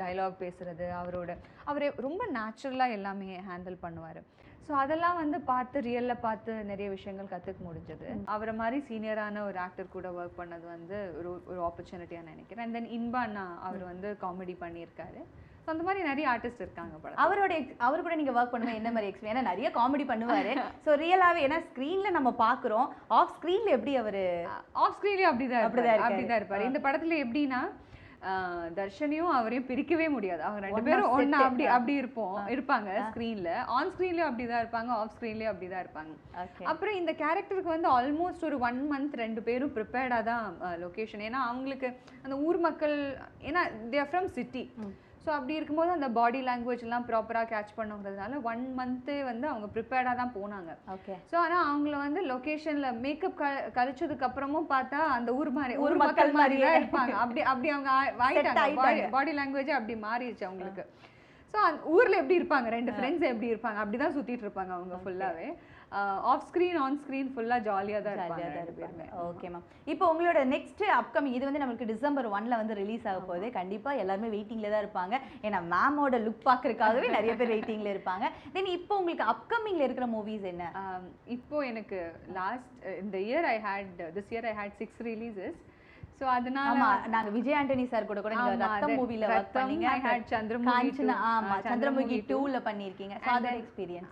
[0.00, 1.30] டயலாக் பேசுறது அவரோட
[1.70, 4.20] அவர் ரொம்ப நேச்சுரலாக எல்லாமே ஹேண்டில் பண்ணுவார்.
[4.66, 8.08] ஸோ அதெல்லாம் வந்து பார்த்து ரியலில் பார்த்து நிறைய விஷயங்கள் கற்றுக்க முடிஞ்சது.
[8.34, 12.64] அவரை மாதிரி சீனியரான ஒரு ஆக்டர் கூட ஒர்க் பண்ணது வந்து ஒரு ஒரு ஆப்பர்ச்சுனிட்டியாக நினைக்கிறேன்.
[12.64, 15.22] அண்ட் தென் இன்பா அண்ணா அவர் வந்து காமெடி பண்ணியிருக்காரு.
[15.68, 18.90] ஸோ அந்த மாதிரி நிறைய ஆர்டிஸ்ட் இருக்காங்க படம் அவரோட ex- அவர் கூட நீங்க ஒர்க் பண்ணும்போது என்ன
[18.90, 20.52] மாதிரி ஏன்னா நிறைய காமெடி பண்ணுவாரு.
[20.84, 24.22] ஸோ ரியலாவே ஏன்னா ஸ்க்ரீன்ல நம்ம பாக்குறோம் ஆஃப் ஸ்க்ரீன்ல எப்படி அவரு
[24.82, 25.98] ஆஃப் ஸ்க்ரீன்லயும் அப்படிதான் அப்படிதான் இருப்பாரு.
[25.98, 26.06] இருக்காரு.
[26.08, 26.68] அப்படிதான் இருப்பாரு.
[26.68, 27.60] இந்த படத்துல எப்படின்னா
[28.78, 30.42] தர்ஷனையும் அவரையும் பிரிக்கவே முடியாது.
[30.42, 31.34] அவங்க ரெண்டு பேரும் set.
[31.40, 32.38] அப்படி அப்படி இருப்போம்.
[32.54, 36.14] இருப்பாங்க ஸ்க்ரீன்ல ஆன் ஸ்க்ரீன்லயும் அப்படிதான் இருப்பாங்க ஆஃப் ஸ்க்ரீன்லயும் அப்படிதான் இருப்பாங்க.
[36.44, 36.64] ஓகே.
[36.64, 40.46] அப்புறம் இந்த கேரக்டருக்கு வந்து ஆல்மோஸ்ட் ஒரு ஒன் மந்த் ரெண்டு பேரும் ப்ரிப்பேர்டாக தான்
[40.82, 41.90] லொக்கேஷன் ஏன்னா அவங்களுக்கு
[42.24, 42.96] அந்த ஊர் மக்கள்
[43.44, 44.64] ஏன்னா தேர் ஃப்ரம் சிட்டி
[45.28, 50.14] ஸோ அப்படி இருக்கும்போது அந்த பாடி லாங்குவேஜ் எல்லாம் ப்ராப்பராக கேட்ச் பண்ணுங்கிறதுனால ஒன் மந்த்து வந்து அவங்க ப்ரிப்பேர்டாக
[50.20, 50.70] தான் போனாங்க.
[50.94, 56.00] ஓகே ஸோ ஆனால் அவங்கள வந்து லொக்கேஷனில் மேக்கப் க கழிச்சதுக்கு அப்புறமும் பார்த்தா அந்த ஊர் மாதிரி ஊர்
[56.04, 56.76] மக்கள் மாதிரி தான்.
[56.80, 57.14] இருப்பாங்க.
[57.24, 57.90] அப்படி அப்படி அவங்க
[58.28, 59.10] ஆயிட்டாங்க.
[59.16, 60.84] பாடி லாங்குவேஜ் அப்படி மாறிடுச்சு அவங்களுக்கு.
[61.54, 61.58] ஸோ
[61.96, 62.70] ஊர்ல எப்படி இருப்பாங்க?
[62.78, 63.80] ரெண்டு ஃப்ரெண்ட்ஸ் எப்படி இருப்பாங்க?
[63.84, 65.48] அப்படிதான் சுத்திட்டு இருப்பாங்க அவங்க ஃபுல்லாவே
[66.32, 69.04] ஆஃப் ஸ்க்ரீன் ஆன் ஸ்க்ரீன் ஃபுல்லா ஜாலியா தான் ஜாலியாக தான் இருப்பாங்க.
[69.28, 73.48] ஓகே மேம் இப்போ உங்களோட நெக்ஸ்ட் அப்கமிங் இது வந்து நமக்கு டிசம்பர் ஒன்ல வந்து ரிலீஸ் ஆக போகுது.
[73.58, 75.14] கண்டிப்பா எல்லாருமே வெயிட்டிங்ல தான் இருப்பாங்க.
[75.46, 78.28] ஏன்னா மேமோட லுக் பார்க்கறதுக்காகவே நிறைய பேர் வெயிட்டிங்ல இருப்பாங்க.
[78.56, 80.66] தென் இப்போ உங்களுக்கு அப்கமிங்ல இருக்கிற மூவிஸ் என்ன?
[81.36, 82.00] இப்போ எனக்கு
[82.40, 82.70] லாஸ்ட்
[83.02, 85.58] இந்த year I had this year I had six releases
[86.20, 89.88] so அதனால ஆமா நாங்க விஜய் ஆண்டனி சார் கூட கூட நீங்க ஆமா, ரத்தம் மூவில ஒர்க் பண்ணீங்க.
[90.32, 90.70] சந்திரமுகி.
[91.32, 92.16] ஆமா சந்திரமுகி.
[92.30, 94.10] 2ல பண்ணிருக்கீங்க ஸோ then- எக்ஸ்பீரியன்ஸ்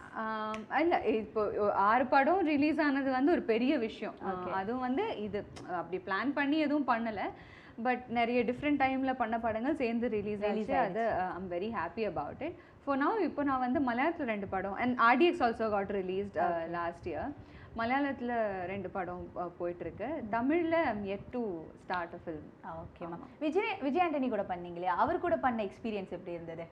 [0.82, 1.42] இல்ல இப்போ
[1.88, 4.16] ஆறு படம் ரிலீஸ் ஆனது வந்து ஒரு பெரிய விஷயம்.
[4.60, 5.40] அதுவும் வந்து இது
[5.80, 7.24] அப்படி பிளான் பண்ணி எதுவும் பண்ணல.
[7.86, 10.76] பட் நிறைய டிஃப்ரெண்ட் டைம்ல பண்ண படங்கள் சேர்ந்து ரிலீஸ் ஆச்சு.
[10.86, 11.02] அது
[11.34, 14.78] I'm very happy about it for now இப்போ நான் வந்து மலையாளத்துல ரெண்டு படம்.
[14.82, 16.38] And RDX also got released
[16.76, 17.32] last year
[17.76, 18.32] மலையாளத்துல
[18.70, 20.76] ரெண்டு படம் அஹ், போயிட்டு இருக்கு தமிழ்ல
[21.14, 21.42] yet to
[21.80, 22.46] start a film
[22.82, 23.24] okay ma'am.
[23.40, 24.90] Vijay Vijay Antony கூட பண்ணீங்களே?
[24.96, 26.66] அவர் கூட பண்ண எக்ஸ்பீரியன்ஸ் எப்படி இருந்தது?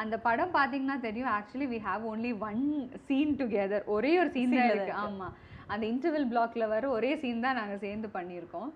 [0.00, 1.30] அந்த படம் பாத்தீங்கன்னா தெரியும்.
[1.36, 2.62] Actually we have only one
[3.08, 4.94] scene together ஒரே ஒரு சீன் தான் Scene-ல இருக்கு.
[4.94, 5.28] தான் ஆமா.
[5.68, 8.70] அந்த இன்டர்வல் பிளாக்ல வர ஒரே சீன் தான் நாங்க சேர்ந்து பண்ணியிருக்கோம்.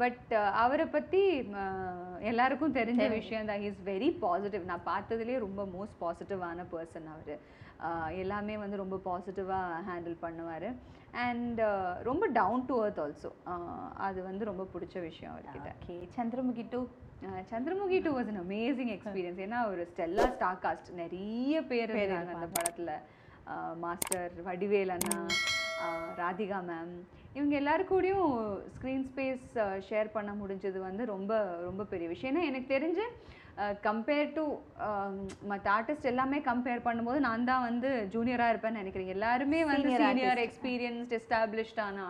[0.00, 1.20] பட் அவரை பத்தி
[1.58, 3.62] ஆஹ் எல்லாருக்கும் தெரிஞ்ச விஷயம் தான்.
[3.68, 7.36] இஸ் வெரி பாசிட்டிவ் நான் பார்த்ததுலேயே ரொம்ப மோஸ்ட் பாசிட்டிவான பர்சன் அவர்.
[8.22, 10.68] எல்லாமே வந்து ரொம்ப பாசிட்டிவாக ஹேண்டில் பண்ணுவார்.
[11.24, 11.60] அண்ட்
[12.10, 13.30] ரொம்ப டவுன் டு அர்த் ஆல்சோ
[14.06, 15.72] அது வந்து ரொம்ப பிடிச்ச விஷயம் அவர்கிட்ட.
[15.82, 16.80] Okay Chandramukhi two
[17.52, 22.92] Chandramukhi two was an amazing experience ஏன்னா ஒரு ஸ்டெல்லா ஸ்டார் காஸ்ட் நிறைய பேர் அந்த படத்துல.
[23.84, 25.18] மாஸ்டர் வடிவேல் அண்ணா
[26.20, 26.94] ராதிகா மேம்
[27.36, 28.32] இவங்க எல்லாரு கூடயும்
[28.74, 29.46] ஸ்க்ரீன் ஸ்பேஸ்
[29.88, 31.32] ஷேர் பண்ண முடிஞ்சது வந்து ரொம்ப
[31.68, 32.30] ரொம்ப பெரிய விஷயம்.
[32.32, 33.06] ஏன்னா எனக்கு தெரிஞ்சு
[33.86, 34.44] கம்பேர் டு
[35.50, 39.12] மற்ற ஆர்டிஸ்ட் எல்லாமே கம்பேர் பண்ணும்போது நான் தான் வந்து ஜூனியராக இருப்பேன்னு நினைக்கிறேன்.
[39.16, 40.40] எல்லாருமே வந்து சீனியர்.
[40.46, 42.06] எக்ஸ்பீரியன்ஸ்ட் எஸ்டாப்ளிஷ்டான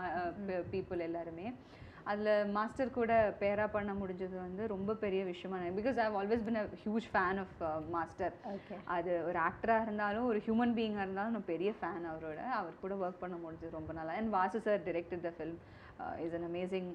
[0.74, 1.46] பீப்புள் எல்லாருமே.
[2.06, 6.66] அதில் மாஸ்டர் கூட பேரா பண்ண முடிஞ்சது வந்து ரொம்ப பெரிய விஷயமா because I always been a
[6.82, 7.54] huge fan of
[7.94, 12.40] master okay அது ஒரு ஆக்டராக இருந்தாலும் ஒரு ஹியூமன் பீயிங்காக இருந்தாலும் நான் பெரிய ஃபேன் அவரோட.
[12.58, 14.14] அவர் கூட ஒர்க் பண்ண முடிஞ்சது ரொம்ப நல்லா.
[14.18, 15.58] And Vasu sir directed the film
[16.24, 16.90] is an amazing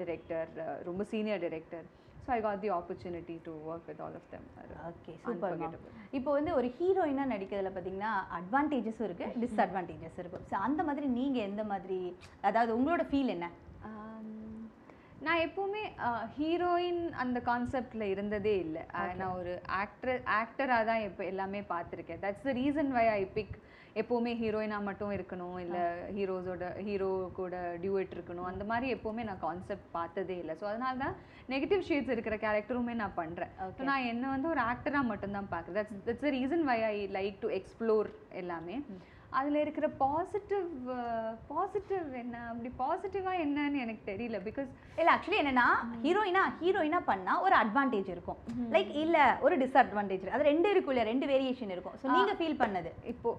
[0.00, 0.50] director
[0.88, 1.86] ரொம்ப senior director
[2.24, 4.48] so I got the opportunity to work with all of them
[4.88, 5.56] okay super
[6.18, 11.64] இப்போ வந்து ஒரு ஹீரோயினா நடிக்கிறதுல பார்த்தீங்கன்னா அட்வான்டேஜஸும் இருக்கு டிஸ்அட்வான்டேஜஸ் இருக்கும் ஸோ அந்த மாதிரி நீங்க எந்த
[11.72, 12.00] மாதிரி
[12.42, 13.48] அதாவது உங்களோட ஃபீல் என்ன?
[15.26, 15.84] நான் எப்பவுமே
[16.36, 18.82] ஹீரோயின் அந்த கான்செப்ட்ல இருந்ததே இல்லை.
[19.20, 22.20] நான் ஒரு ஆக்டர் ஆக்டராக தான் இப்போ எல்லாமே பார்த்துருக்கேன்.
[22.24, 23.56] That's the reason why I pick
[24.00, 25.82] எப்போவுமே ஹீரோயினாக மட்டும் இருக்கணும் இல்லை
[26.16, 27.10] ஹீரோஸோட ஹீரோ
[27.40, 28.48] கூட டியூட் இருக்கணும்.
[28.52, 30.54] அந்த மாதிரி எப்போவுமே நான் கான்செப்ட் பார்த்ததே இல்லை.
[30.60, 31.16] ஸோ அதனால தான்
[31.54, 33.86] நெகட்டிவ் ஷேட்ஸ் இருக்கிற கேரக்டருமே நான் பண்ணுறேன் Okay.
[33.90, 35.78] நான் என்ன வந்து ஒரு ஆக்டராக மட்டும்தான் பார்க்குறேன்.
[35.80, 38.10] That's that's the reason why I like to explore
[38.42, 38.76] எல்லாமே.
[39.36, 40.68] அதில் இருக்கிற பாசிட்டிவ்
[41.50, 42.36] பாசிட்டிவ் என்ன?
[42.50, 44.38] அப்படி பாசிட்டிவாக என்னன்னு எனக்கு தெரியல.
[44.46, 44.68] பிகாஸ்
[45.00, 45.66] இல்ல ஆக்சுவலி என்னன்னா
[46.04, 48.38] ஹீரோயினா ஹீரோயினா பண்ணா ஒரு அட்வான்டேஜ் இருக்கும்.
[48.76, 51.96] லைக் இல்ல ஒரு டிஸ்அட்வான்டேஜ் அது ரெண்டு இருக்கும் இல்ல ரெண்டு வேரியேஷன் இருக்கும்.
[52.02, 52.92] ஸோ நீங்க ஃபீல் பண்ணது.
[53.14, 53.32] இப்போ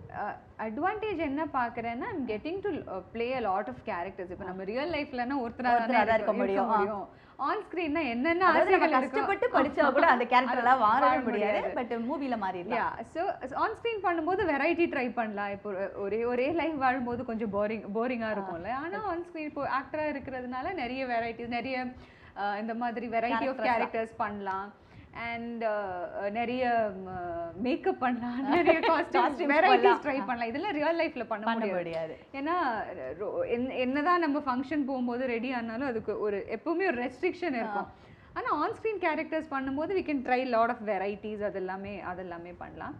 [0.68, 2.72] அட்வான்டேஜ் என்ன பார்க்குறேன்னா I'm getting to
[3.16, 7.08] play a lot of characters இப்போ நம்ம ரியல் லைஃப்லனா ஒருத்தரா ஒருத்தராக இருக்க முடியும்.
[7.40, 11.60] ஆன் ஸ்க்ரீன்னா என்னென்ன ஆசைகள் கஷ்டப்பட்டு படிச்சா கூட அந்த கேரக்டர் எல்லாம் வாழவே வாழ முடியாது.
[11.76, 12.80] பட் மூவில மாறிடலாம்.
[12.80, 13.22] யா ஸோ
[13.58, 15.52] ஆன் ஸ்க்ரீன் பண்ணும்போது வெரைட்டி ட்ரை பண்ணலாம்.
[15.52, 15.70] இப்போ
[16.04, 21.06] ஒரு- ஒரே லைஃப் வாழும்போது கொஞ்சம் போரிங் போரிங்காக இருக்கும்ல ஆனால் ஆன் ஸ்க்ரீன் இப்போ ஆக்டராக இருக்கிறதுனால நிறைய
[21.06, 21.78] வெரைட்டிஸ் நிறைய
[22.60, 23.64] இந்த மாதிரி வெரைட்டி ஆஃப்.
[23.68, 24.68] கேரக்டர்ஸ் பண்ணலாம்.
[25.14, 25.64] அண்ட்
[26.32, 26.92] நிறைய
[27.56, 28.50] மேக்கப் பண்ணலாம்.
[28.56, 30.04] நிறைய காஸ்டியூம் Costumes வெரைட்டிஸ்.
[30.06, 30.48] ட்ரை பண்ணலாம்.
[30.48, 32.18] இதெல்லாம் ரியல் லைஃப்ல பண்ண முடியாது.
[32.34, 32.56] ஏன்னா
[33.78, 37.88] என்னதான் நம்ம ஃபங்க்ஷன் போகும்போது ரெடி ஆனாலும் அதுக்கு ஒரு எப்பவுமே ஒரு ரெஸ்ட்ரிக்ஷன் இருக்கும்.
[38.34, 42.96] ஆனா ஆன் ஸ்க்ரீன் கேரக்டர்ஸ் பண்ணும்போது we can try lot of varieties அதெல்லாமே அதெல்லாமே பண்ணலாம்.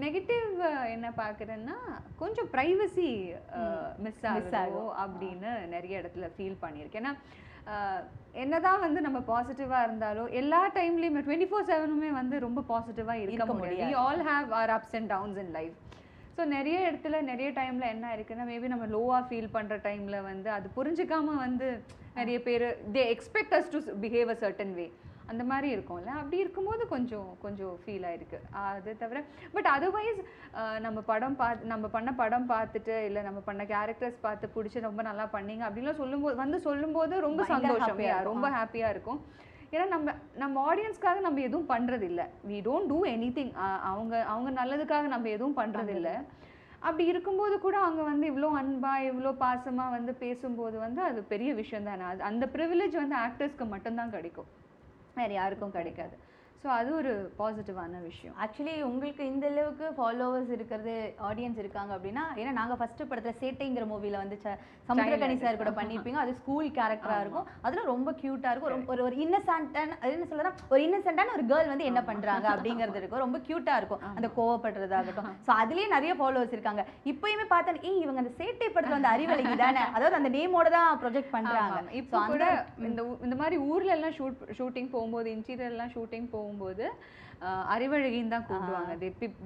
[0.00, 0.50] நெகட்டிவ்
[0.88, 1.76] என்ன பார்க்குறேன்னா
[2.18, 3.34] கொஞ்சம் ப்ரைவசி
[3.98, 7.02] மிஸ் ஆகுதோ அப்படின்னு நிறைய இடத்துல ஃபீல் பண்ணியிருக்கேன்.
[7.02, 7.14] ஏன்னா
[8.34, 13.94] என்னதான் வந்து நம்ம பாசிட்டிவாக இருந்தாலும் எல்லா டைம்லேயுமே டுவெண்ட்டி ஃபோர் செவனுமே வந்து ரொம்ப பாசிட்டிவாக இருக்க முடியாது.
[14.04, 15.76] All have our ups and downs in life
[16.36, 20.66] so நிறைய இடத்துல நிறைய டைம்ல என்ன இருக்குன்னா மேபி நம்ம லோவாக ஃபீல் பண்ற டைம்ல வந்து அது
[20.76, 21.68] புரிஞ்சுக்காம வந்து
[22.14, 24.86] நிறைய பேர் they expect us to behave a certain way
[25.32, 26.10] அந்த மாதிரி இருக்கும்ல.
[26.20, 28.38] அப்படி இருக்கும்போது கொஞ்சம் கொஞ்சம் ஃபீல் ஆயிருக்கு.
[28.60, 29.18] அது தவிர
[29.54, 30.20] பட் அதர்வைஸ்
[30.86, 35.26] நம்ம படம் பார்த்து நம்ம பண்ண படம் பார்த்துட்டு இல்லை நம்ம பண்ண கேரக்டர்ஸ் பார்த்து பிடிச்சி ரொம்ப நல்லா
[35.36, 38.00] பண்ணீங்க அப்படின்லாம் சொல்லும்போது வந்து சொல்லும்போது ரொம்ப சந்தோஷம்.
[38.30, 39.20] ரொம்ப ஹாப்பியாக இருக்கும்.
[39.74, 40.10] ஏன்னா நம்ம
[40.42, 43.50] நம்ம ஆடியன்ஸ்க்காக நம்ம எதுவும் பண்றது இல்ல we don't do anything
[43.90, 46.10] அவங்க அவங்க நல்லதுக்காக நம்ம எதுவும் பண்றது இல்ல
[46.86, 51.88] அப்படி இருக்கும்போது கூட அவங்க வந்து இவ்வளோ அன்பா இவ்வளோ பாசமா வந்து பேசும்போது வந்து அது பெரிய விஷயம்
[51.90, 52.04] தானே.
[52.12, 54.48] அது அந்த ப்ரிவிலேஜ் வந்து ஆக்டர்ஸ்க்கு மட்டும்தான் கிடைக்கும்.
[55.18, 56.16] வேற யாருக்கும் கிடைக்காது.
[56.62, 58.32] ஸோ அது ஒரு பாசிட்டிவான விஷயம்.
[58.42, 60.94] ஆக்சுவலி உங்களுக்கு இந்த அளவுக்கு ஃபாலோவர்ஸ் இருக்கிறது
[61.28, 64.36] ஆடியன்ஸ் இருக்காங்க அப்படின்னா ஏன்னா நாங்க ஃபர்ஸ்ட் படத்துல சேட்டைங்கிற மூவில வந்து
[64.88, 66.18] சமுத்திரகனி சார் கூட பண்ணியிருப்பீங்க.
[66.18, 67.46] அது ஸ்கூல் கேரக்டரா இருக்கும்.
[67.62, 68.72] அதுல ரொம்ப கியூட்டா இருக்கும்.
[68.74, 73.00] ரொம்ப- ஒரு ஒரு இன்னசென்டான அது என்ன சொல்லலாம் ஒரு இன்னசென்டான ஒரு கேர்ள் வந்து என்ன பண்றாங்க அப்படிங்கிறது
[73.00, 73.22] இருக்கும்.
[73.24, 74.02] ரொம்ப கியூட்டா இருக்கும்.
[74.12, 75.30] அந்த கோவப்படுறதாகட்டும்.
[75.46, 76.82] ஸோ அதுலயே நிறைய ஃபாலோவர்ஸ் இருக்காங்க.
[77.06, 79.84] இப்பயுமே பார்த்தேன் ஏய் இவங்க அந்த சேட்டை படத்துல வந்து அறிவழகி தானே?
[79.96, 81.78] அதாவது அந்த நேமோட தான் ப்ரொஜெக்ட் பண்றாங்க.
[81.78, 81.94] ஆமாம்.
[82.00, 82.44] இப்போ கூட
[82.88, 86.86] இந்த இந்த மாதிரி ஊர்ல எல்லாம் ஷூட் ஷூட்டிங் போகும்போது இன்டீரியர் எல்லாம் ஷூட்டிங் போகும்போது
[87.72, 88.92] அறிவழகின்னு தான் கூப்பிடுவாங்க.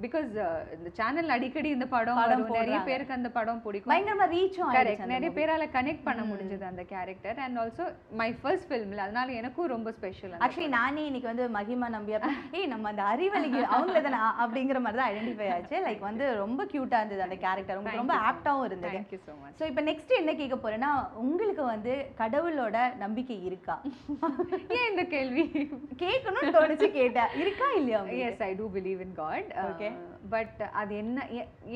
[0.03, 0.29] பிகாஸ்
[0.75, 2.19] இந்த சேனல் அடிக்கடி இந்த படம்
[2.51, 2.77] நிறைய.
[2.87, 3.91] பேருக்கு அந்த படம் பிடிக்கும்.
[3.91, 7.85] பயங்கரமா ரீச்சும் கரெக்ட் நிறைய பேரால கனெக்ட் பண்ண முடிஞ்சது அந்த character and also
[8.21, 12.19] my first ஃபில்ம்ல அதனால எனக்கும் ரொம்ப ஸ்பெஷல் ஆக்சுவலி நானே இன்னைக்கு வந்து மகிமா நம்பியா
[12.59, 15.77] ஏய் நம்ம அந்த அறிவழிக்கு அவங்கள தானே அப்படிங்கிற மாதிரி தான் ஐடென்டிஃபை ஆச்சு.
[15.87, 18.95] லைக் வந்து ரொம்ப கியூட்டா இருந்தது அந்த கேரக்டர் உங்களுக்கு ரொம்ப ஆப்டாவும் இருந்தது.
[18.95, 20.91] Thank you so much so இப்போ நெக்ஸ்ட் என்ன கேட்க போறேன்னா
[21.23, 23.77] உங்களுக்கு வந்து கடவுளோட நம்பிக்கை இருக்கா?
[24.77, 25.45] ஏன் இந்த கேள்வி?
[26.03, 27.31] கேட்கணும்னு தோணுச்சு கேட்டேன்.
[27.43, 28.01] இருக்கா இல்லையா?
[28.27, 29.91] Yes I do believe in God Okay.
[30.33, 31.23] But அது என்ன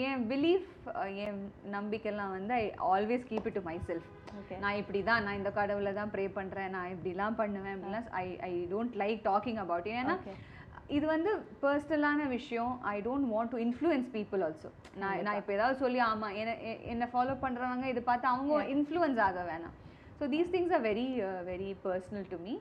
[0.07, 0.67] என் பிலீஃப்
[1.25, 1.39] என்
[1.75, 4.07] நம்பிக்கைலாம் வந்து I always keep it to myself.
[4.63, 8.53] நான் இப்படி தான் நான் இந்த கடவுளை தான் ப்ரே பண்றேன் நான் இப்படிலாம் பண்ணுவேன் அப்படிலாம் I I
[8.73, 10.15] don't like talking about ஏன்னா.
[10.97, 11.31] இது வந்து
[11.63, 12.73] பர்சனலான விஷயம்.
[12.93, 14.69] I don't want to influence people also
[15.01, 16.53] நான் நான் இப்போ ஏதாவது சொல்லி ஆமா என்ன
[16.93, 19.75] என்னை ஃபாலோ பண்றவங்க இதை பார்த்து அவங்க இன்ஃப்ளூயன்ஸ் ஆக வேணாம்.
[20.19, 21.07] So these things are very
[21.49, 22.53] very personal to me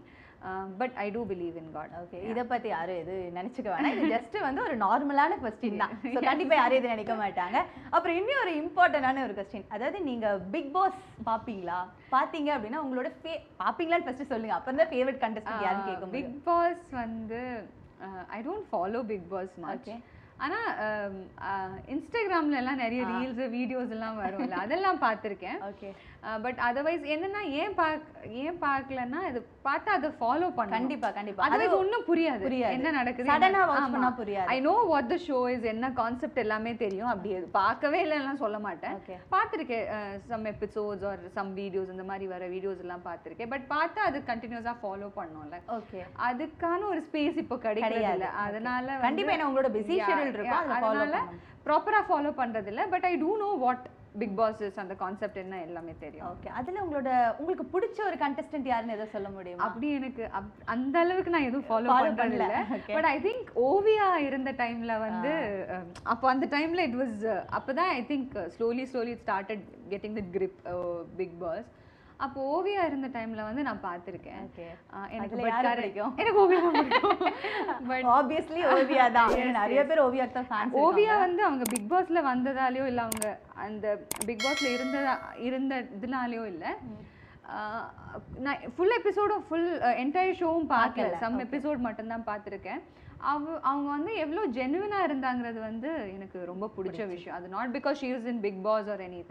[0.81, 3.95] but I do believe in God okay இத பத்தி யாரும் எது நினைச்சுக்க வேணாம்.
[3.97, 5.95] இது ஜஸ்ட் வந்து ஒரு நார்மலான கொஸ்டின் தான்.
[6.15, 7.61] ஸோ கண்டிப்பா யாரும் இது நினைக்க மாட்டாங்க.
[7.95, 10.99] அப்புறம் இன்னும் ஒரு இம்பார்ட்டன்டான ஒரு கொஸ்டின் அதாவது நீங்க பிக் பாஸ்
[11.31, 11.79] பாப்பீங்களா?
[12.17, 14.57] பாத்தீங்க அப்படின்னா உங்களோட ஃபே பாப்பீங்களான்னு ஃபர்ஸ்ட் சொல்லுங்க.
[14.59, 17.41] அப்புறம் தான் ஃபேவரட் கண்டஸ்டன்ட் யாருன்னு கேட்க முடியும் பிக் பாஸ் வந்து
[18.37, 19.99] I don't follow Bigg Boss much Okay.
[20.45, 20.57] ஆனா
[21.93, 24.57] இன்ஸ்டாகிராம்ல எல்லாம் நிறைய ரீல்ஸ் வீடியோஸ் எல்லாம் வரும்ல.
[24.65, 25.91] அதெல்லாம் பார்த்திருக்கேன் ஓகே
[26.45, 28.07] பட் அதர்வைஸ் என்னன்னா ஏன் பாக்
[28.45, 31.45] ஏன் பார்க்கலன்னா இது பார்த்தா அதை ஃபாலோ பண்ண கண்டிப்பா கண்டிப்பா.
[31.47, 32.43] அதர்வைஸ் ஒன்றும் புரியாது.
[32.47, 32.75] புரியாது.
[32.77, 34.49] என்ன நடக்குது ஆ watch பண்ணா புரியாது.
[34.55, 37.11] I know what the show is என்ன கான்செப்ட் எல்லாமே தெரியும்.
[37.13, 38.97] அப்படி பார்க்கவே இல்லைன்னு சொல்ல மாட்டேன்.
[39.35, 39.87] பார்த்துருக்கேன்
[40.31, 43.53] some episodes or some videos இந்த மாதிரி வர வீடியோஸ் எல்லாம் பார்த்துருக்கேன்.
[43.55, 45.59] பட் பார்த்து அது கண்டினியூஸாக ஃபாலோ பண்ணோம்ல.
[45.79, 47.59] ஓகே அதுக்கான ஒரு ஸ்பேஸ் இப்போ.
[47.67, 48.29] இல்ல.
[48.47, 51.19] அதனால கண்டிப்பா ஏன்னா உங்களோட Yeah, schedule இருக்கும், அதனால.
[51.67, 53.87] ப்ராப்பரா ஃபாலோ பண்றது இல்ல but I do know what
[54.19, 56.27] Bigg Boss அந்த கான்செப்ட் என்ன எல்லாமே தெரியும்.
[56.29, 59.65] ஓகே அதுல உங்களோட உங்களுக்கு பிடிச்ச ஒரு கண்டஸ்டன்ட் யாருன்னு எதை சொல்ல முடியுமா?
[59.65, 62.47] அப்படி எனக்கு அப்- அந்த அளவுக்கு நான் எதுவும் ஃபாலோ பண்ணல.
[62.91, 65.33] பட் ஐ திங்க் ஓவியா இருந்த டைம்ல வந்து
[65.71, 67.25] அஹ், அப்போ அந்த டைம்ல இட் வாஸ்
[67.57, 70.61] அப்பதான் I think slowly slowly started getting the grip
[71.17, 71.69] Bigg Boss
[72.25, 74.39] அப்போ ஓவியா இருந்த டைம்ல வந்து நான் பார்த்திருக்கேன்.
[74.39, 74.65] எனக்கு?
[76.23, 76.61] எனக்கு ஓவியா
[77.91, 79.33] பட் ஆப்வியஸ்லி ஓவியா தான்.
[79.59, 83.27] நிறைய பேர் ஓவியா தான் ஃபேன்ஸ் ஓவியா வந்து அவங்க பிக் பாஸ்ல வந்ததாலயோ இல்ல அவங்க
[83.67, 83.87] அந்த
[84.29, 85.15] பிக் பாஸ்ல இருந்ததா
[85.49, 86.65] இருந்த இதனாலயோ இல்ல.
[88.45, 89.69] நான் ஃபுல் எபிசோடும் ஃபுல்
[90.05, 91.11] என்டையர் ஷோவும் பார்க்கல.
[91.25, 92.81] சம் எபிசோட் மட்டும்தான் பார்த்துருக்கேன்.
[93.29, 97.37] அவ அவங்க வந்து எவ்வளோ ஜெனுவினா இருந்தாங்கிறது வந்து எனக்கு ரொம்ப பிடிச்ச விஷயம்.
[97.39, 99.23] அது not because she is in Bigg Boss or any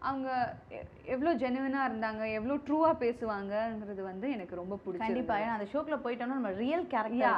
[0.00, 0.56] அவங்க
[1.04, 5.36] எவ்வளோ ஜெனுவினா இருந்தாங்க எவ்வளோ ட்ரூவா பேசுவாங்கங்கிறது வந்து எனக்கு ரொம்ப பிடிச்சது கண்டிப்பா.
[5.36, 7.28] ஏன்னா அந்த ஷோக்குள்ள போயிட்டோம்னா நம்ம ரியல் கேரக்டர்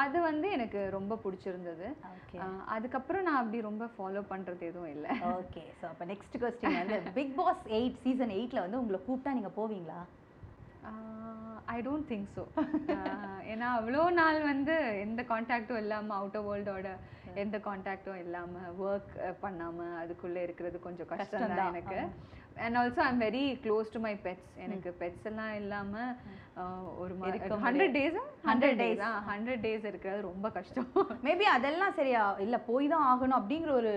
[0.00, 1.88] அது வந்து எனக்கு ரொம்ப பிடிச்சிருந்தது.
[2.64, 5.10] அதுக்கப்புறம் நான் அப்படி ரொம்ப ஃபாலோ பண்றது எதுவும் இல்லை.
[5.40, 9.52] ஓகே ஸோ அப்போ நெக்ஸ்ட் கொஸ்டின் வந்து பிக் பாஸ் எயிட் சீசன் எயிட்ல வந்து உங்களை கூப்பிட்டா நீங்க
[9.60, 10.00] போவீங்களா?
[11.74, 12.42] ஐ டோன்ட் திங்க் ஸோ
[13.52, 16.90] ஏன்னா அவ்வளோ நாள் வந்து எந்த காண்டாக்டும் இல்லாமல் அவுட்டர் வேர்ல்டோட
[17.42, 19.14] எந்த காண்டாக்டும் இல்லாமல் ஒர்க்
[19.44, 22.00] பண்ணாமல் அதுக்குள்ளே இருக்கிறது கொஞ்சம் கஷ்டம் தான் எனக்கு.
[22.64, 26.10] And also I'm very close to my pets எனக்கு பெட்ஸ் எல்லாம் இல்லாமல்
[27.02, 28.98] ஒரு இருக்க hundred days 100 hundred days.
[29.00, 30.90] Days hundred days இருக்கிறது ரொம்ப கஷ்டம்.
[31.26, 33.92] மேபி அதெல்லாம் சரியா இல்ல போய் தான் ஆகணும் அப்படிங்கிற ஒரு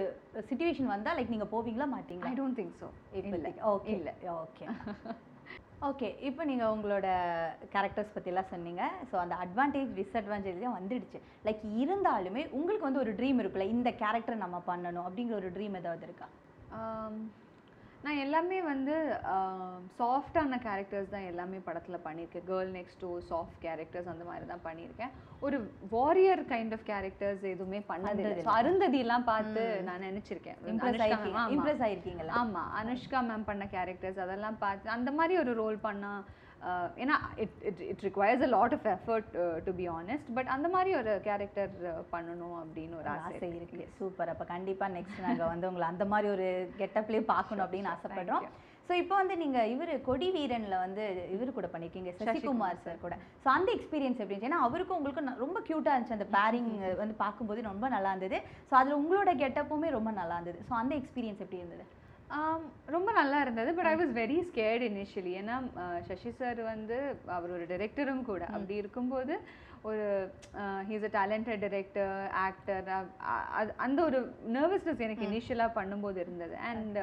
[0.50, 2.32] சுச்சுவேஷன் வந்தா லைக் நீங்க போவீங்களா மாட்டீங்களா?
[2.32, 2.90] ஐ டோன்ட் திங்க் ஸோ
[3.34, 3.54] இல்லை.
[3.74, 4.16] ஓகே இல்லை.
[4.44, 4.66] ஓகே
[5.82, 7.08] ஓகே இப்போ நீங்கள் உங்களோட
[7.74, 8.92] கேரக்டர்ஸ் பற்றிலாம் சொன்னீங்க.
[9.12, 11.20] ஸோ அந்த அட்வான்டேஜ் டிஸ்அட்வான்டேஜ்லாம் வந்துடுச்சு.
[11.46, 16.04] லைக் இருந்தாலுமே உங்களுக்கு வந்து ஒரு ட்ரீம் இருக்குல்ல இந்த கேரக்டர் நம்ம பண்ணணும் அப்படிங்கிற ஒரு ட்ரீம் ஏதாவது
[16.04, 16.28] இருக்கா?
[16.76, 17.45] Um,
[18.06, 18.96] நான் எல்லாமே வந்து
[19.96, 22.46] சாஃப்டான கேரக்டர்ஸ் தான் எல்லாமே படத்தில் பண்ணியிருக்கேன்.
[22.48, 25.12] Girl next door soft characters அந்த மாதிரி தான் பண்ணியிருக்கேன்.
[25.42, 25.58] ஒரு
[25.92, 27.80] வாரியர் கைண்ட் ஆஃப் கேரக்டர்ஸ் எதுவுமே.
[28.40, 30.60] ஸோ அருந்ததியெல்லாம் பார்த்து நான் நினைச்சிருக்கேன்.
[30.66, 31.34] இம்ப்ரெஸ் அனுஷ்கா ஆயிருக்கீங்க.
[31.34, 31.54] ma'am, ஆமா.
[31.56, 32.34] இம்ப்ரெஸ் ஆயிருக்கீங்களா?
[32.42, 36.26] ஆமா அனுஷ்கா மேம் பண்ண கேரக்டர்ஸ் அதெல்லாம் பார்த்து அந்த மாதிரி ஒரு ரோல் பண்ணா அஹ்,
[37.04, 39.34] ஏன்னா it it it requires a lot of effort
[39.66, 41.74] to be honest but அந்த மாதிரி ஒரு கேரக்டர்
[42.14, 43.88] பண்ணணும் அப்படின்னு ஒரு ஆசை ஆசை இருக்கு.
[44.00, 46.48] சூப்பர் அப்போ கண்டிப்பா நெக்ஸ்ட் நாங்க வந்து உங்களை அந்த மாதிரி ஒரு
[46.82, 48.48] கெட்டப்லேயே பார்க்கணும் அப்படின்னு ஆசைப்படுறோம்.
[48.88, 51.04] ஸோ இப்போ வந்து நீங்க இவர் கொடி வீரன்ல வந்து
[51.36, 53.16] இவர் கூட பண்ணிருக்கீங்க சசிகுமார் சார் கூட.
[53.44, 54.50] ஸோ அந்த எக்ஸ்பீரியன்ஸ் எப்படி இருந்துச்சு?
[54.52, 56.18] ஏன்னா அவருக்கும் உங்களுக்கும் ரொம்ப க்யூட்டாக இருந்துச்சு.
[56.18, 56.70] அந்த பேரிங்
[57.02, 58.40] வந்து பார்க்கும்போது ரொம்ப நல்லா இருந்தது.
[58.70, 60.62] ஸோ அதில் உங்களோட கெட்டப்புமே ரொம்ப நல்லா இருந்தது.
[60.70, 61.86] ஸோ அந்த எக்ஸ்பீரியன்ஸ் எப்படி இருந்தது?
[62.96, 63.70] ரொம்ப நல்லா இருந்தது.
[63.78, 65.56] But I was very scared initially ஏன்னா
[66.08, 66.98] சசி சார் வந்து
[67.38, 68.44] அவர் ஒரு டைரக்டரும் கூட.
[68.56, 69.36] அப்படி இருக்கும்போது
[69.90, 70.06] ஒரு
[70.90, 72.14] he's a talented director
[72.46, 72.88] actor
[73.86, 74.20] அந்த ஒரு
[74.58, 76.56] நர்வஸ்னஸ் எனக்கு இனிஷியலாக பண்ணும்போது இருந்தது.
[76.72, 77.00] அண்ட்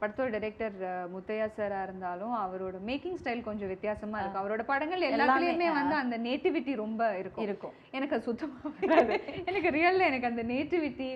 [0.00, 0.76] படத்தோட டைரக்டர்
[1.14, 4.42] முத்தையா சாரா இருந்தாலும் அவரோட மேக்கிங் ஸ்டைல் கொஞ்சம் வித்தியாசமா இருக்கும்.
[4.42, 7.44] அவரோட படங்கள் எல்லாத்துலேயுமே வந்து அந்த நேட்டிவிட்டி ரொம்ப இருக்கும்.
[7.46, 7.74] இருக்கும்.
[7.98, 8.58] எனக்கு அது சுத்தமா
[8.92, 9.16] வராது
[9.50, 11.08] எனக்கு ரியல்ல எனக்கு அந்த நேட்டிவிட்டி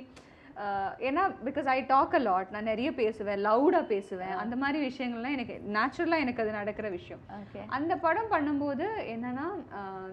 [0.98, 5.56] ஏன்னா because I talk a lot நான் நிறைய பேசுவேன் லவுடாக பேசுவேன் அந்த மாதிரி விஷயங்கள்லாம் எனக்கு
[5.68, 7.22] நேச்சுரலாக எனக்கு அது நடக்கிற விஷயம்.
[7.40, 9.46] ஓகே அந்த படம் பண்ணும்போது என்னன்னா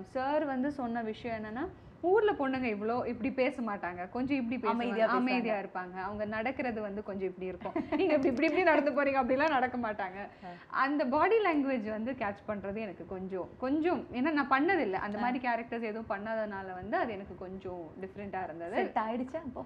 [0.07, 1.65] சார் வந்து சொன்ன விஷயம் என்னன்னா
[2.03, 4.09] ஊர்ல பொண்ணுங்க இவ்வளோ இப்படி பேச மாட்டாங்க.
[4.09, 5.95] கொஞ்சம் இப்படி அமைதியா அமைதியா இருப்பாங்க.
[5.99, 7.75] அவங்க நடக்கிறது வந்து கொஞ்சம் இப்படி இருக்கும்.
[7.91, 10.19] நீங்க இப்படி இப்படி இப்படி நடந்து போறீங்க அப்படிலாம் நடக்க மாட்டாங்க.
[10.67, 14.99] அந்த பாடி லாங்குவேஜ் வந்து கேட்ச் பண்றது எனக்கு கொஞ்சம் கொஞ்சம் ஏன்னா நான் பண்ணதில்லை.
[15.07, 18.79] அந்த மாதிரி கேரக்டர்ஸ் எதுவும் பண்ணாதனால வந்து அது எனக்கு கொஞ்சம் டிஃப்ரெண்ட்டாக இருந்தது.
[19.03, 19.63] ஆயிடுச்சா அப்போ?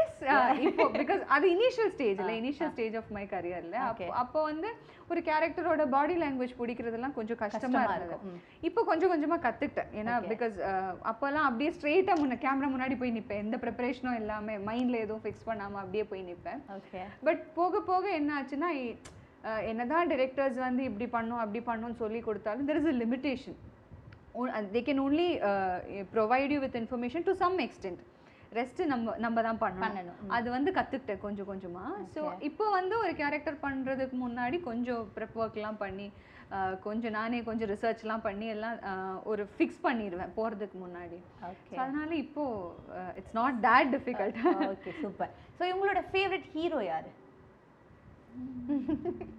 [0.00, 0.20] எஸ்
[0.66, 4.08] இப்போ பிகாஸ் அது இனிஷியல் ஸ்டேஜ்ல இனிஷியல் ஸ்டேஜ் ஆஃப் மை கரியர்ல Okay.
[4.22, 4.68] அப்போ வந்து
[5.10, 8.16] ஒரு கேரக்டரோட பாடி லாங்குவேஜ் பிடிக்கிறதெல்லாம் கொஞ்சம் கஷ்டமா இருந்தது.
[8.68, 9.90] இப்போ கொஞ்சம் கொஞ்சமா கத்துக்கிட்டேன்.
[10.00, 10.14] ஏன்னா.
[10.32, 10.56] பிகாஸ்
[11.10, 13.42] அப்போல்லாம் அப்படியே ஸ்ட்ரெயிட்டா முன்ன கேமரா முன்னாடி போய் நிப்பேன்.
[13.44, 16.62] எந்த ப்ரிப்பரேஷனும் இல்லாம மைண்ட்ல எதுவும் ஃபிக்ஸ் பண்ணாம அப்படியே போய் நிப்பேன்.
[17.28, 18.70] பட் போக போக என்ன ஆச்சுன்னா
[19.70, 23.54] என்னதான் டிரெக்டர்ஸ் வந்து இப்படி பண்ணும் அப்படி பண்ணும்னு சொல்லி கொடுத்தாலும் there is a limitation.
[24.74, 25.28] They can only
[26.16, 28.00] provide you with information to some extent
[28.58, 30.18] rest நம்ம நம்ம தான் பண்ணணும்.
[30.36, 31.84] அது வந்து கத்துக்கிட்டேன் கொஞ்சம் கொஞ்சமா.
[32.14, 36.06] ஸோ இப்போ வந்து ஒரு கேரக்டர் பண்றதுக்கு முன்னாடி கொஞ்சம் ப்ரெப் ஒர்க்லாம் பண்ணி
[36.86, 38.78] கொஞ்சம் நானே கொஞ்சம் ரிசர்ச்லாம் பண்ணி எல்லாம்
[39.30, 41.18] ஒரு ஃபிக்ஸ் பண்ணிடுவேன் போறதுக்கு முன்னாடி.
[41.50, 42.44] ஓகே So அதனால இப்போ
[43.20, 44.36] it's not that difficult.
[44.72, 47.10] Okay super so உங்களோட ஃபேவரட் ஹீரோ யாரு?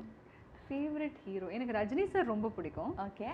[0.68, 2.94] ஃபேவரட் ஹீரோ எனக்கு ரஜினி சார் ரொம்ப பிடிக்கும்.
[3.08, 3.30] ஓகே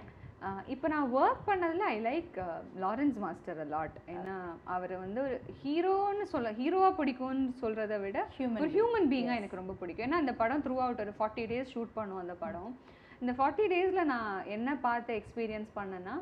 [0.73, 2.35] இப்போ நான் ஒர்க் பண்ணதில் I like
[2.83, 4.35] Lawrence master lot ஏன்னா
[4.75, 8.19] அவர் வந்து ஒரு ஹீரோன்னு சொல்ல ஹீரோவாக பிடிக்கும்னு சொல்கிறத விட
[8.63, 10.05] ஒரு ஹியூமன் பீயிங்காக எனக்கு ரொம்ப பிடிக்கும்.
[10.07, 12.71] ஏன்னா அந்த படம் த்ரூ அவுட் ஒரு ஃபார்ட்டி டேஸ் ஷூட் பண்ணோம் அந்த படம்.
[13.21, 16.15] இந்த ஃபார்ட்டி டேஸில் நான் என்ன பார்த்து எக்ஸ்பீரியன்ஸ் பண்ணேன்னா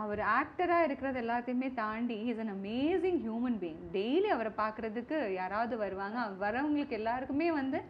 [0.00, 6.18] அவர் ஆக்டராக இருக்கிறது எல்லாத்தையுமே தாண்டி is an amazing human being daily அவரை பார்க்குறதுக்கு யாராவது வருவாங்க
[6.44, 7.80] வரவங்களுக்கு எல்லாருக்குமே வந்து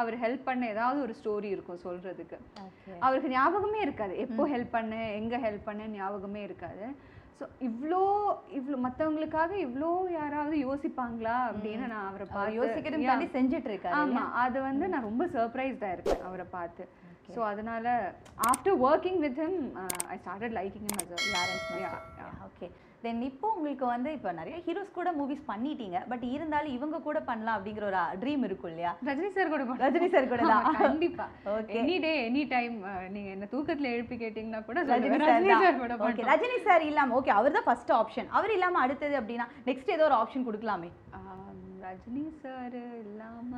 [0.00, 4.14] அவர் ஹெல்ப் பண்ண ஏதாவது ஒரு ஸ்டோரி இருக்கும் சொல்கிறதுக்கு ஓகே அவருக்கு ஞாபகமே இருக்காது.
[4.24, 6.86] எப்போ ஹெல்ப் பண்ண எங்க ஹெல்ப் பண்ண ஞாபகமே இருக்காது.
[7.38, 8.00] ஸோ இவ்வளோ
[8.58, 13.08] இவ்வளோ மற்றவங்களுக்காக இவ்வளோ யாராவது யோசிப்பாங்களா அப்படின்னு நான் அவரை பார்த்து யோசிக்கிறது.
[13.10, 14.24] தாண்டி செஞ்சுட்டு இருக்காரு ஆமா.
[14.44, 16.84] அது வந்து நான் ரொம்ப சர்ப்ரைஸ்டாக இருக்கேன் அவரை பார்த்து.
[17.34, 17.86] ஸோ அதனால
[18.50, 19.58] after working with him
[20.14, 21.28] I started liking him as
[22.48, 22.68] okay
[23.02, 27.56] then இப்போ உங்களுக்கு வந்து இப்போ நிறைய ஹீரோஸ் கூட மூவிஸ் பண்ணிட்டீங்க பட் இருந்தாலும் இவங்க கூட பண்ணலாம்
[27.56, 29.64] அப்படிங்கிற ஒரு ட்ரீம் இருக்கும் இல்லையா ரஜினி சார் கூட.
[29.82, 30.66] ரஜினி சார் கூட தான்.
[30.82, 31.76] கண்டிப்பா Okay.
[31.80, 32.76] Any day any time
[33.14, 35.18] நீங்க என்ன தூக்கத்துல எழுப்பி கேட்டீங்கன்னா கூட ரஜினி.
[35.56, 39.48] சார் கூட ஓகே ரஜினி சார் இல்லாம ஓகே அவர் தான் ஃபர்ஸ்ட் ஆப்ஷன் அவர் இல்லாம அடுத்தது அப்படின்னா
[39.68, 40.90] நெக்ஸ்ட் ஏதோ ஒரு ஆப்ஷன் கொடுக்கலாமே
[41.84, 43.52] ரஜினி சார் இல்லாம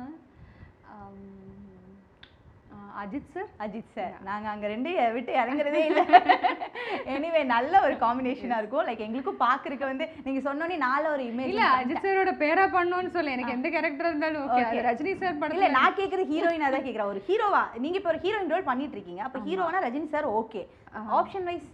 [3.01, 6.01] அஜித் சார் அஜித் சார் நாங்க அங்க ரெண்டு விட்டு இறங்குறதே இல்ல.
[7.13, 8.85] எனிவே நல்ல ஒரு காம்பினேஷனா இருக்கும்.
[8.87, 13.35] லைக் எங்களுக்கும் பாக்குறதுக்கு வந்து நீங்க சொன்னோனே நால ஒரு இமேஜ் இல்ல அஜித் சாரோட பேரா பண்ணோம்னு சொல்ல.
[13.35, 14.81] எனக்கு எந்த கேரக்டர் இருந்தாலும் ஓகே.
[14.87, 17.11] ரஜினி சார் இல்ல படத்துல நான் கேக்குற ஹீரோயினா தான் கேக்குறேன்.
[17.13, 19.23] ஒரு ஹீரோவா நீங்க இப்ப ஒரு ஹீரோயின் ரோல் பண்ணிட்டு இருக்கீங்க.
[19.23, 20.63] அப்ப ஹீரோவானா Rajini sir okay
[21.17, 21.67] option wise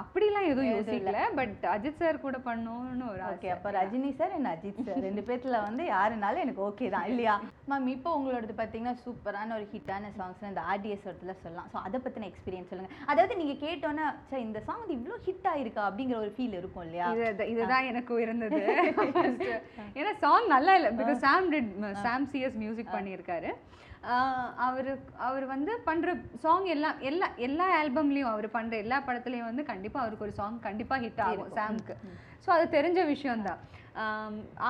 [0.00, 1.18] அப்படிலாம் எதுவும் யோசிக்கல.
[1.38, 5.60] பட் அஜித் சார் கூட பண்ணணும்னு ஒரு ஓகே அப்போ Rajini sir and Ajith sir ரெண்டு பேத்துல
[5.66, 7.34] வந்து யாருனாலும் எனக்கு ஓகே தான் இல்லையா?
[7.70, 11.68] மேம் இப்போ உங்களோடது பார்த்தீங்கன்னா சூப்பரான ஒரு ஹிட்டான சாங்ஸ் இந்த ஆர்டிஎஸ் இடத்துல சொல்லலாம்.
[11.72, 12.92] ஸோ அதை பற்றின எக்ஸ்பீரியன்ஸ் சொல்லுங்க.
[13.12, 15.84] அதாவது நீங்க கேட்டோன்னே சரி இந்த சாங் வந்து இவ்வளோ ஹிட் ஆயிருக்கா?
[15.88, 17.08] அப்படிங்கிற ஒரு ஃபீல் இருக்கும் இல்லையா?
[17.16, 18.60] இது இதுதான் எனக்கும் இருந்தது.
[20.00, 21.72] ஏன்னா சாங் நல்லா இல்லை because Sam did
[22.06, 23.50] Sam CS music பண்ணியிருக்காரு.
[24.66, 24.92] அவரு
[25.28, 30.26] அவர் வந்து பண்ற சாங் எல்லாம் எல்லா எல்லா ஆல்பம்லயும் அவர் பண்ற எல்லா படத்துலயும் வந்து கண்டிப்பா அவருக்கு
[30.28, 31.96] ஒரு சாங் கண்டிப்பா ஹிட் ஆகும் சாம்க்கு
[32.44, 33.60] ஸோ அது தெரிஞ்ச விஷயம்தான்.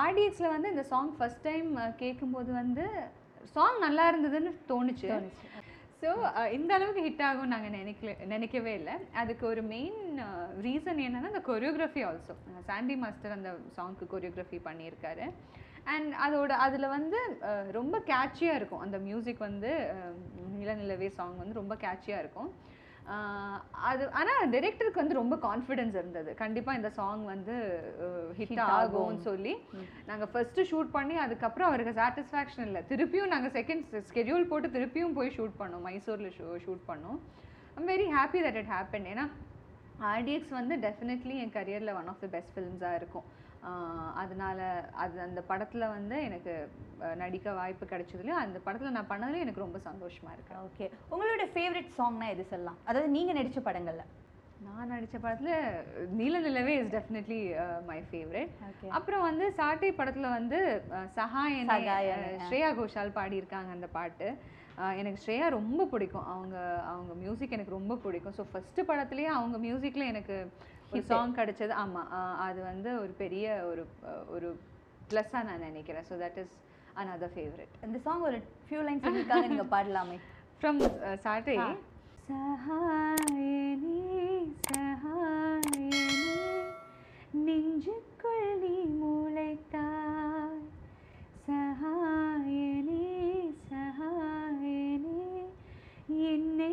[0.04, 1.70] ஆடியன்ஸ்ல வந்து இந்த சாங் ஃபர்ஸ்ட் டைம்
[2.02, 2.86] கேட்கும்போது வந்து
[3.56, 5.10] சாங் நல்லா இருந்ததுன்னு தோணுச்சு.
[6.00, 6.08] ஸோ
[6.56, 8.94] இந்த அளவுக்கு ஹிட் ஆகும் நாங்கள் நினைக்கல நினைக்கவே இல்லை.
[9.20, 10.00] அதுக்கு ஒரு மெயின்
[10.66, 12.34] ரீசன் என்னன்னா அந்த கொரியோகிராஃபி ஆல்சோ
[12.70, 15.26] சாண்டி மாஸ்டர் அந்த சாங்க்கு கொரியோகிராஃபி பண்ணியிருக்காரு.
[15.94, 17.18] அண்ட் அதோட அதில் வந்து
[17.78, 18.84] ரொம்ப கேட்சியாக இருக்கும்.
[18.84, 19.72] அந்த மியூசிக் வந்து
[20.60, 22.50] நிலநிலவே சாங் வந்து ரொம்ப கேட்சியாக இருக்கும்.
[23.88, 26.30] அது ஆனால் டைரக்டருக்கு வந்து ரொம்ப கான்ஃபிடென்ஸ் இருந்தது.
[26.40, 27.56] கண்டிப்பாக இந்த சாங் வந்து
[28.38, 29.20] ஹிட் ஆகும்னு ஆகும்.
[29.28, 29.52] சொல்லி
[30.08, 32.82] நாங்கள் ஃபர்ஸ்ட் ஷூட் பண்ணி அதுக்கப்புறம் அவருக்கு சாட்டிஸ்ஃபேக்ஷன் இல்லை.
[32.90, 35.84] திருப்பியும் நாங்கள் செகண்ட் ஸ்கெடியூல் போட்டு திருப்பியும் போய் ஷூட் பண்ணோம்.
[35.88, 37.20] மைசூரில் ஷூ ஷூட் பண்ணோம்.
[37.78, 39.26] I'm very happy that it happen ஏன்னா
[40.14, 43.26] ஆர்டிஎக்ஸ் வந்து டெஃபினெட்லி என் கரியரில் ஒன் ஆஃப் தி பெஸ்ட் ஃபிலிம்ஸாக இருக்கும்.
[44.16, 44.58] அதனால
[44.96, 46.52] அது அந்த படத்தில் வந்து எனக்கு
[47.16, 50.54] நடிக்க வாய்ப்பு கிடைச்சதுலையும் அந்த படத்தில் நான் பண்ணதுலையும் எனக்கு ரொம்ப சந்தோஷமா இருக்கு.
[50.64, 50.86] ஓகே.
[51.12, 52.78] உங்களோட ஃபேவரட் சாங்னா எது சொல்லலாம்?
[52.84, 54.04] அதாவது நீங்க நடிச்ச படங்கள்ல.
[54.60, 55.56] நான் நடித்த படத்தில்
[56.12, 57.40] நீல நிலவே இஸ் டெஃபினெட்லி
[57.86, 58.52] மை ஃபேவரட்
[58.90, 60.58] அப்புறம் வந்து சாட்டை படத்துல வந்து
[60.94, 61.10] அஹ்,
[62.46, 64.28] ஸ்ரேயா கோஷால் பாடியிருக்காங்க அந்த பாட்டு.
[64.98, 66.26] எனக்கு ஸ்ரேயா ரொம்ப பிடிக்கும்.
[66.32, 66.56] அவங்க
[66.90, 68.34] அவங்க மியூசிக் எனக்கு ரொம்ப பிடிக்கும்.
[68.34, 70.36] ஸோ ஃபர்ஸ்ட் படத்துலேயே அவங்க மியூசிக்கில் எனக்கு.
[71.10, 73.82] சாங் கிடைச்சது ஆமாம் அது வந்து ஒரு பெரிய ஒரு
[74.28, 74.48] ஒரு
[75.10, 76.06] ப்ளஸ்ஸாக நான் நினைக்கிறேன்.
[76.10, 76.54] So that is
[77.02, 80.16] another favourite இந்த சாங் ஒரு ஃபியூ லைன்ஸ் உங்களுக்காக நீங்க பாடலாமே.
[80.60, 80.80] ஃப்ரம்
[81.24, 81.56] சாட்டை.
[82.28, 83.98] சஹாயினி
[84.68, 85.90] சஹாயினி
[87.46, 90.62] நெஞ்சுக்குள் நீ முளைத்தாய்.
[91.48, 93.02] சஹாயினி
[93.70, 95.18] சஹாயினி
[96.32, 96.72] என்னை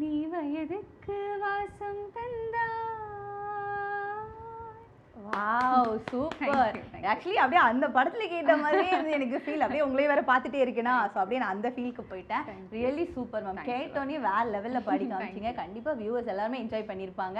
[0.00, 2.74] நீ வயதுக்கு வாசம் தந்தாய்.
[5.26, 6.76] Wow super.
[7.12, 10.94] ஆக்சுவலி அப்படியே அந்த படத்துல கேட்ட மாதிரியே இருந்து எனக்கு ஃபீல் அப்படியே உங்களே வேற பார்த்துட்டே இருக்கேனா?
[11.12, 12.44] ஸோ அப்படியே நான் அந்த ஃபீலுக்கு போயிட்டேன்.
[12.76, 13.60] Really super ma'am.
[13.70, 15.58] கேட்டோன்னே வேற லெவல்ல பாடி காமிச்சிங்க you.
[15.62, 17.38] கண்டிப்பா வியூவர்ஸ் எல்லாருமே என்ஜாய் பண்ணியிருப்பாங்க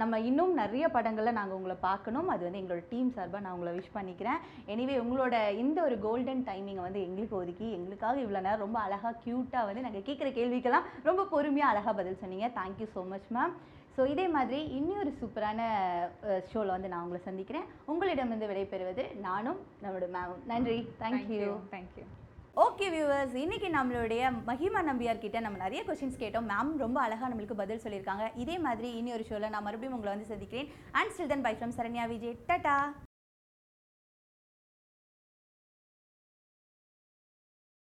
[0.00, 2.28] நம்ம இன்னும் நிறைய படங்கள்ல நாங்க உங்களை பார்க்கணும்.
[2.34, 4.42] அது வந்து எங்களோட டீம் சார்பா நான் உங்களை விஷ் பண்ணிக்கிறேன்.
[4.72, 9.62] எனிவே உங்களோட இந்த ஒரு கோல்டன் டைமிங்கை வந்து எங்களுக்கு ஒதுக்கி எங்களுக்காக இவ்வளோ நேரம் ரொம்ப அழகா க்யூட்டா
[9.70, 12.48] வந்து நாங்க கேட்குற கேள்விக்கெல்லாம் ரொம்ப பொறுமையா அழகா பதில் சொன்னீங்க.
[12.60, 13.56] Thank you so much ma'am
[13.96, 15.60] so இதே மாதிரி இன்னொரு சூப்பரான
[16.50, 17.66] ஷோவில் வந்து நான் உங்களை சந்திக்கிறேன்.
[17.92, 20.78] உங்களிடமிருந்து விடைபெறுவது நானும் நம்மளோட மேம் நன்றி.
[21.04, 22.06] தேங்க்யூ தேங்க்யூ
[22.62, 26.48] ஓகே வியூவர்ஸ் இன்னைக்கு நம்மளுடைய மஹிமா நம்பியார் கிட்ட நம்ம நிறைய கொஸ்டின்ஸ் கேட்டோம்.
[26.52, 28.24] மேம் ரொம்ப அழகாக நம்மளுக்கு பதில் சொல்லியிருக்காங்க.
[28.42, 30.70] இதே மாதிரி இனி ஒரு ஷோவில் நான் மறுபடியும் உங்களை வந்து சந்திக்கிறேன்.
[30.92, 32.38] And still then bye from Saranya Vijay.
[32.48, 32.76] Tata